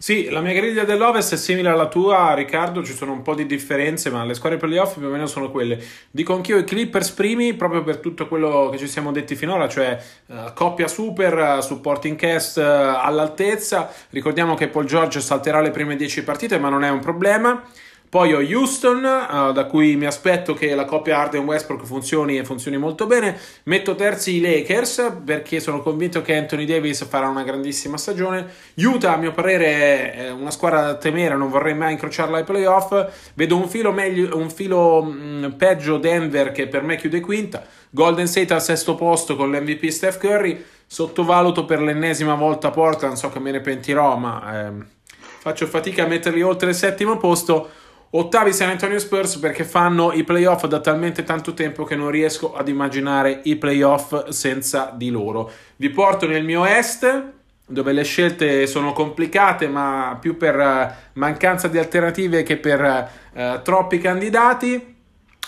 Sì, 0.00 0.30
la 0.30 0.40
mia 0.40 0.52
griglia 0.52 0.84
dell'Ovest 0.84 1.34
è 1.34 1.36
simile 1.36 1.70
alla 1.70 1.88
tua, 1.88 2.32
Riccardo, 2.32 2.84
ci 2.84 2.94
sono 2.94 3.10
un 3.10 3.22
po' 3.22 3.34
di 3.34 3.46
differenze, 3.46 4.10
ma 4.10 4.24
le 4.24 4.34
squadre 4.34 4.56
playoff 4.56 4.96
più 4.96 5.08
o 5.08 5.10
meno 5.10 5.26
sono 5.26 5.50
quelle. 5.50 5.76
Dico 6.12 6.34
anch'io 6.34 6.56
i 6.56 6.62
Clippers 6.62 7.10
primi, 7.10 7.54
proprio 7.54 7.82
per 7.82 7.96
tutto 7.96 8.28
quello 8.28 8.68
che 8.70 8.78
ci 8.78 8.86
siamo 8.86 9.10
detti 9.10 9.34
finora, 9.34 9.68
cioè 9.68 10.00
uh, 10.26 10.52
coppia 10.54 10.86
super, 10.86 11.56
uh, 11.58 11.60
supporting 11.60 12.16
cast 12.16 12.58
uh, 12.58 12.60
all'altezza. 12.60 13.92
Ricordiamo 14.10 14.54
che 14.54 14.68
Paul 14.68 14.84
George 14.84 15.18
salterà 15.18 15.60
le 15.60 15.72
prime 15.72 15.96
10 15.96 16.22
partite, 16.22 16.60
ma 16.60 16.68
non 16.68 16.84
è 16.84 16.90
un 16.90 17.00
problema. 17.00 17.60
Poi 18.08 18.32
ho 18.32 18.38
Houston, 18.38 19.04
uh, 19.04 19.52
da 19.52 19.66
cui 19.66 19.94
mi 19.96 20.06
aspetto 20.06 20.54
che 20.54 20.74
la 20.74 20.86
coppia 20.86 21.18
Harden-Westbrook 21.18 21.84
funzioni 21.84 22.38
e 22.38 22.44
funzioni 22.44 22.78
molto 22.78 23.06
bene. 23.06 23.38
Metto 23.64 23.94
terzi 23.94 24.36
i 24.36 24.40
Lakers 24.40 25.18
perché 25.24 25.60
sono 25.60 25.82
convinto 25.82 26.22
che 26.22 26.34
Anthony 26.34 26.64
Davis 26.64 27.06
farà 27.06 27.28
una 27.28 27.42
grandissima 27.42 27.98
stagione. 27.98 28.46
Utah, 28.76 29.12
a 29.12 29.16
mio 29.18 29.32
parere, 29.32 30.14
è 30.14 30.30
una 30.30 30.50
squadra 30.50 30.80
da 30.80 30.94
temere, 30.94 31.36
non 31.36 31.50
vorrei 31.50 31.74
mai 31.74 31.92
incrociarla 31.92 32.38
ai 32.38 32.44
playoff. 32.44 33.06
Vedo 33.34 33.56
un 33.56 33.68
filo, 33.68 33.92
meglio, 33.92 34.38
un 34.38 34.48
filo 34.48 35.02
mh, 35.02 35.46
mm, 35.46 35.50
peggio 35.58 35.98
Denver 35.98 36.50
che 36.50 36.66
per 36.66 36.82
me 36.82 36.96
chiude 36.96 37.20
quinta. 37.20 37.62
Golden 37.90 38.26
State 38.26 38.54
al 38.54 38.62
sesto 38.62 38.94
posto 38.94 39.36
con 39.36 39.50
l'MVP 39.50 39.88
Steph 39.88 40.18
Curry. 40.18 40.64
Sottovaluto 40.86 41.66
per 41.66 41.82
l'ennesima 41.82 42.34
volta 42.34 42.70
Portland, 42.70 43.16
so 43.16 43.28
che 43.28 43.38
me 43.38 43.50
ne 43.50 43.60
pentirò, 43.60 44.16
ma 44.16 44.64
ehm, 44.64 44.86
faccio 45.40 45.66
fatica 45.66 46.04
a 46.04 46.06
metterli 46.06 46.40
oltre 46.40 46.70
il 46.70 46.74
settimo 46.74 47.18
posto. 47.18 47.68
Ottavi 48.10 48.54
San 48.54 48.70
Antonio 48.70 48.98
Spurs 48.98 49.36
perché 49.36 49.64
fanno 49.64 50.12
i 50.12 50.24
playoff 50.24 50.64
da 50.64 50.80
talmente 50.80 51.24
tanto 51.24 51.52
tempo 51.52 51.84
che 51.84 51.94
non 51.94 52.10
riesco 52.10 52.54
ad 52.54 52.68
immaginare 52.68 53.40
i 53.44 53.56
playoff 53.56 54.28
senza 54.28 54.94
di 54.96 55.10
loro. 55.10 55.50
Vi 55.76 55.90
porto 55.90 56.26
nel 56.26 56.42
mio 56.42 56.64
est 56.64 57.24
dove 57.66 57.92
le 57.92 58.04
scelte 58.04 58.66
sono 58.66 58.94
complicate 58.94 59.68
ma 59.68 60.16
più 60.18 60.38
per 60.38 60.56
uh, 60.56 61.18
mancanza 61.18 61.68
di 61.68 61.76
alternative 61.76 62.42
che 62.42 62.56
per 62.56 63.10
uh, 63.34 63.62
troppi 63.62 63.98
candidati. 63.98 64.96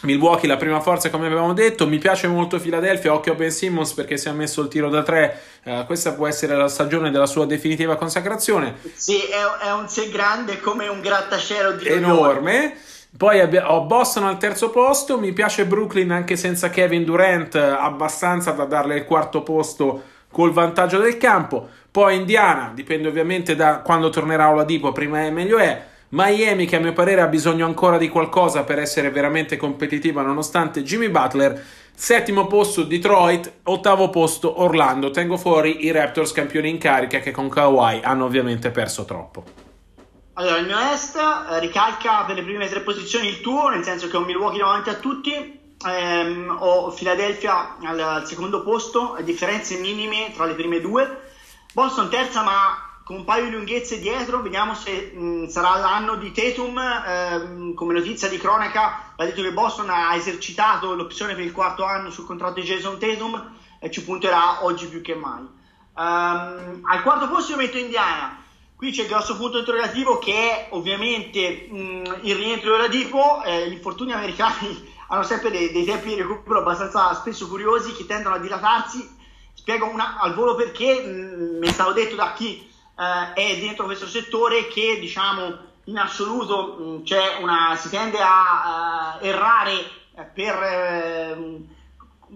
Milwaukee 0.02 0.48
la 0.48 0.56
prima 0.56 0.80
forza 0.80 1.10
come 1.10 1.26
abbiamo 1.26 1.52
detto, 1.52 1.86
mi 1.86 1.98
piace 1.98 2.26
molto 2.26 2.58
Philadelphia, 2.58 3.12
occhio 3.12 3.32
a 3.32 3.34
Ben 3.34 3.50
Simmons 3.50 3.92
perché 3.92 4.16
si 4.16 4.28
è 4.28 4.32
messo 4.32 4.62
il 4.62 4.68
tiro 4.68 4.88
da 4.88 5.02
tre, 5.02 5.40
uh, 5.64 5.84
questa 5.84 6.12
può 6.12 6.26
essere 6.26 6.56
la 6.56 6.68
stagione 6.68 7.10
della 7.10 7.26
sua 7.26 7.44
definitiva 7.44 7.96
consacrazione. 7.96 8.76
Sì, 8.94 9.18
è, 9.18 9.66
è 9.66 9.72
un 9.72 9.88
sé 9.88 10.08
grande 10.08 10.60
come 10.60 10.88
un 10.88 11.00
grattacielo 11.00 11.72
di 11.72 11.86
enorme. 11.88 12.76
Poi 13.16 13.40
ho 13.40 13.80
Boston 13.82 14.24
al 14.24 14.38
terzo 14.38 14.70
posto, 14.70 15.18
mi 15.18 15.32
piace 15.32 15.66
Brooklyn 15.66 16.12
anche 16.12 16.36
senza 16.36 16.70
Kevin 16.70 17.04
Durant, 17.04 17.56
abbastanza 17.56 18.52
da 18.52 18.64
darle 18.64 18.98
il 18.98 19.04
quarto 19.04 19.42
posto 19.42 20.02
col 20.30 20.52
vantaggio 20.52 20.98
del 20.98 21.16
campo. 21.16 21.68
Poi 21.90 22.14
Indiana, 22.16 22.70
dipende 22.72 23.08
ovviamente 23.08 23.56
da 23.56 23.80
quando 23.80 24.10
tornerà 24.10 24.48
Oladipo, 24.48 24.92
prima 24.92 25.24
è 25.24 25.30
meglio 25.30 25.58
è. 25.58 25.88
Miami 26.12 26.66
che 26.66 26.74
a 26.74 26.80
mio 26.80 26.92
parere 26.92 27.20
ha 27.20 27.28
bisogno 27.28 27.64
ancora 27.64 27.96
di 27.96 28.08
qualcosa 28.08 28.64
per 28.64 28.80
essere 28.80 29.10
veramente 29.10 29.56
competitiva 29.56 30.22
nonostante 30.22 30.82
Jimmy 30.82 31.08
Butler. 31.08 31.64
Settimo 31.94 32.48
posto 32.48 32.82
Detroit, 32.82 33.60
ottavo 33.64 34.10
posto 34.10 34.60
Orlando. 34.60 35.10
Tengo 35.10 35.36
fuori 35.36 35.84
i 35.84 35.92
Raptors 35.92 36.32
campioni 36.32 36.68
in 36.68 36.78
carica 36.78 37.20
che 37.20 37.30
con 37.30 37.48
Kawhi 37.48 38.00
hanno 38.02 38.24
ovviamente 38.24 38.72
perso 38.72 39.04
troppo. 39.04 39.44
Allora, 40.32 40.56
il 40.56 40.66
mio 40.66 40.78
est 40.78 41.16
eh, 41.16 41.60
ricalca 41.60 42.24
per 42.24 42.34
le 42.34 42.42
prime 42.42 42.66
tre 42.66 42.80
posizioni 42.80 43.28
il 43.28 43.40
tuo, 43.40 43.68
nel 43.68 43.84
senso 43.84 44.08
che 44.08 44.16
ho 44.16 44.20
Milwaukee 44.20 44.58
davanti 44.58 44.88
a 44.88 44.94
tutti, 44.94 45.60
ehm, 45.86 46.56
ho 46.58 46.90
Philadelphia 46.90 47.76
al, 47.82 48.00
al 48.00 48.26
secondo 48.26 48.64
posto, 48.64 49.16
differenze 49.22 49.78
minime 49.78 50.32
tra 50.34 50.44
le 50.46 50.54
prime 50.54 50.80
due. 50.80 51.28
Boston 51.72 52.10
terza, 52.10 52.42
ma 52.42 52.89
con 53.10 53.18
un 53.18 53.24
paio 53.24 53.46
di 53.46 53.50
lunghezze 53.50 53.98
dietro, 53.98 54.40
vediamo 54.40 54.72
se 54.72 55.10
mh, 55.12 55.48
sarà 55.48 55.80
l'anno 55.80 56.14
di 56.14 56.30
Tatum, 56.30 56.78
ehm, 56.78 57.74
come 57.74 57.92
notizia 57.92 58.28
di 58.28 58.38
cronaca 58.38 59.12
va 59.16 59.24
detto 59.24 59.42
che 59.42 59.52
Boston 59.52 59.90
ha 59.90 60.14
esercitato 60.14 60.94
l'opzione 60.94 61.34
per 61.34 61.42
il 61.42 61.50
quarto 61.50 61.82
anno 61.82 62.10
sul 62.10 62.24
contratto 62.24 62.60
di 62.60 62.66
Jason 62.66 63.00
Tatum 63.00 63.56
e 63.80 63.90
ci 63.90 64.04
punterà 64.04 64.64
oggi 64.64 64.86
più 64.86 65.00
che 65.00 65.16
mai. 65.16 65.40
Um, 65.40 66.82
al 66.84 67.02
quarto 67.02 67.28
posto 67.28 67.50
io 67.50 67.56
metto 67.56 67.78
Indiana, 67.78 68.44
qui 68.76 68.92
c'è 68.92 69.02
il 69.02 69.08
grosso 69.08 69.36
punto 69.36 69.58
interrogativo 69.58 70.18
che 70.18 70.32
è 70.32 70.68
ovviamente 70.70 71.66
mh, 71.68 72.20
il 72.22 72.36
rientro 72.36 72.76
della 72.76 72.86
Dipo, 72.86 73.42
eh, 73.42 73.70
gli 73.70 73.72
infortuni 73.72 74.12
americani 74.12 74.88
hanno 75.10 75.24
sempre 75.24 75.50
dei, 75.50 75.72
dei 75.72 75.84
tempi 75.84 76.10
di 76.10 76.14
recupero 76.14 76.60
abbastanza 76.60 77.12
spesso 77.14 77.48
curiosi 77.48 77.92
che 77.92 78.06
tendono 78.06 78.36
a 78.36 78.38
dilatarsi, 78.38 79.16
spiego 79.52 79.86
una, 79.86 80.20
al 80.20 80.32
volo 80.32 80.54
perché, 80.54 81.02
mh, 81.02 81.58
mi 81.58 81.66
è 81.66 81.72
stato 81.72 81.92
detto 81.92 82.14
da 82.14 82.34
chi 82.34 82.68
eh, 83.00 83.32
è 83.32 83.58
dentro 83.58 83.86
questo 83.86 84.06
settore 84.06 84.68
che 84.68 84.98
diciamo 85.00 85.68
in 85.84 85.96
assoluto 85.96 86.76
mh, 86.78 87.02
una, 87.40 87.74
si 87.76 87.88
tende 87.88 88.18
a 88.20 89.18
uh, 89.18 89.24
errare 89.24 89.72
eh, 90.14 90.22
per, 90.34 91.36
uh, 91.38 91.66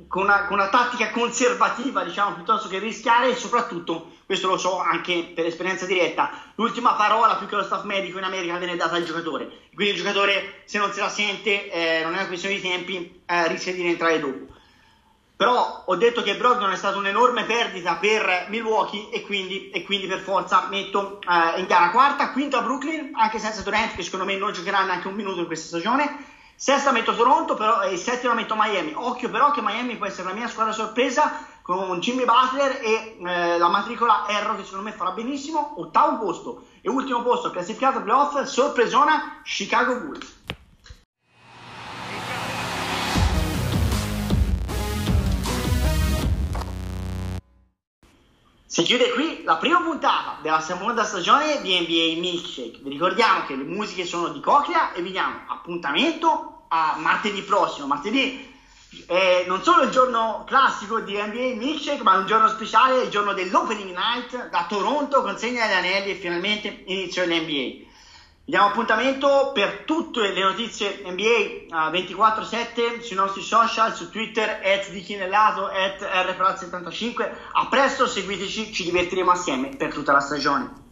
con, 0.08 0.22
una, 0.22 0.46
con, 0.46 0.58
una, 0.58 0.68
tattica 0.68 1.10
conservativa 1.10 2.02
diciamo 2.02 2.34
piuttosto 2.34 2.68
che 2.68 2.78
rischiare 2.78 3.28
e 3.28 3.36
soprattutto 3.36 4.12
questo 4.24 4.48
lo 4.48 4.56
so 4.56 4.80
anche 4.80 5.32
per 5.34 5.44
esperienza 5.44 5.84
diretta 5.84 6.30
l'ultima 6.54 6.94
parola 6.94 7.36
più 7.36 7.46
che 7.46 7.56
lo 7.56 7.62
staff 7.62 7.84
medico 7.84 8.16
in 8.16 8.24
America 8.24 8.56
viene 8.56 8.76
data 8.76 8.96
al 8.96 9.04
giocatore. 9.04 9.68
Quindi 9.74 9.92
il 9.94 10.02
giocatore 10.02 10.62
se 10.64 10.78
non 10.78 10.90
se 10.92 11.00
la 11.00 11.10
sente 11.10 11.70
eh, 11.70 12.02
non 12.02 12.14
è 12.14 12.18
una 12.18 12.26
questione 12.26 12.54
di 12.54 12.62
tempi 12.62 13.22
eh, 13.26 13.48
rischia 13.48 13.74
di 13.74 13.82
rientrare 13.82 14.18
dopo 14.18 14.53
però 15.44 15.82
ho 15.84 15.96
detto 15.96 16.22
che 16.22 16.36
Brogdon 16.36 16.72
è 16.72 16.76
stata 16.76 16.96
un'enorme 16.96 17.44
perdita 17.44 17.96
per 17.96 18.46
Milwaukee 18.48 19.10
e 19.10 19.20
quindi, 19.20 19.68
e 19.68 19.84
quindi 19.84 20.06
per 20.06 20.20
forza 20.20 20.68
metto 20.70 21.18
uh, 21.22 21.58
in 21.58 21.66
gara 21.66 21.90
quarta, 21.90 22.30
quinta 22.30 22.62
Brooklyn, 22.62 23.10
anche 23.12 23.38
senza 23.38 23.60
Durant 23.60 23.94
che 23.94 24.02
secondo 24.02 24.24
me 24.24 24.38
non 24.38 24.54
giocherà 24.54 24.84
neanche 24.84 25.06
un 25.06 25.12
minuto 25.12 25.40
in 25.40 25.46
questa 25.46 25.66
stagione. 25.66 26.32
Sesta 26.56 26.92
metto 26.92 27.14
Toronto 27.14 27.56
però, 27.56 27.82
e 27.82 27.98
settima 27.98 28.32
metto 28.32 28.54
Miami. 28.56 28.94
Occhio 28.96 29.28
però 29.28 29.50
che 29.50 29.60
Miami 29.60 29.96
può 29.96 30.06
essere 30.06 30.28
la 30.28 30.34
mia 30.34 30.48
squadra 30.48 30.72
sorpresa 30.72 31.36
con 31.60 32.00
Jimmy 32.00 32.24
Butler 32.24 32.80
e 32.82 33.18
eh, 33.22 33.58
la 33.58 33.68
matricola 33.68 34.24
Erro 34.26 34.56
che 34.56 34.64
secondo 34.64 34.86
me 34.86 34.92
farà 34.92 35.10
benissimo. 35.10 35.74
Ottavo 35.76 36.24
posto 36.24 36.64
e 36.80 36.88
ultimo 36.88 37.22
posto 37.22 37.50
classificato 37.50 38.00
playoff, 38.00 38.40
sorpresona 38.44 39.42
Chicago 39.44 39.96
Bulls. 39.96 40.43
Si 48.74 48.82
chiude 48.82 49.12
qui 49.12 49.44
la 49.44 49.54
prima 49.54 49.80
puntata 49.80 50.38
della 50.42 50.58
seconda 50.58 51.04
stagione 51.04 51.62
di 51.62 51.78
NBA 51.78 52.18
Milkshake. 52.18 52.80
Vi 52.82 52.90
ricordiamo 52.90 53.46
che 53.46 53.54
le 53.54 53.62
musiche 53.62 54.04
sono 54.04 54.30
di 54.30 54.40
Coclea 54.40 54.92
e 54.94 55.00
vi 55.00 55.12
diamo 55.12 55.42
appuntamento 55.46 56.64
a 56.66 56.96
martedì 56.98 57.40
prossimo. 57.42 57.86
Martedì 57.86 58.52
è 59.06 59.44
non 59.46 59.62
solo 59.62 59.84
il 59.84 59.90
giorno 59.90 60.42
classico 60.44 60.98
di 60.98 61.12
NBA 61.12 61.54
Milkshake, 61.54 62.02
ma 62.02 62.16
un 62.16 62.26
giorno 62.26 62.48
speciale, 62.48 63.02
il 63.02 63.10
giorno 63.10 63.32
dell'opening 63.32 63.96
night 63.96 64.48
da 64.48 64.66
Toronto, 64.68 65.22
consegna 65.22 65.68
gli 65.68 65.72
anelli 65.72 66.10
e 66.10 66.16
finalmente 66.16 66.82
inizio 66.86 67.24
l'NBA. 67.24 67.92
Diamo 68.46 68.66
appuntamento 68.66 69.52
per 69.54 69.84
tutte 69.86 70.30
le 70.30 70.42
notizie 70.42 71.00
NBA 71.02 71.88
uh, 71.88 71.90
24-7 71.90 73.00
sui 73.00 73.16
nostri 73.16 73.40
social, 73.40 73.94
su 73.94 74.10
Twitter, 74.10 74.60
at 74.62 74.90
dichinellato, 74.90 75.64
at 75.64 76.02
rprat75. 76.02 77.30
A 77.52 77.68
presto, 77.68 78.06
seguiteci, 78.06 78.70
ci 78.70 78.84
divertiremo 78.84 79.30
assieme 79.30 79.68
per 79.68 79.94
tutta 79.94 80.12
la 80.12 80.20
stagione. 80.20 80.83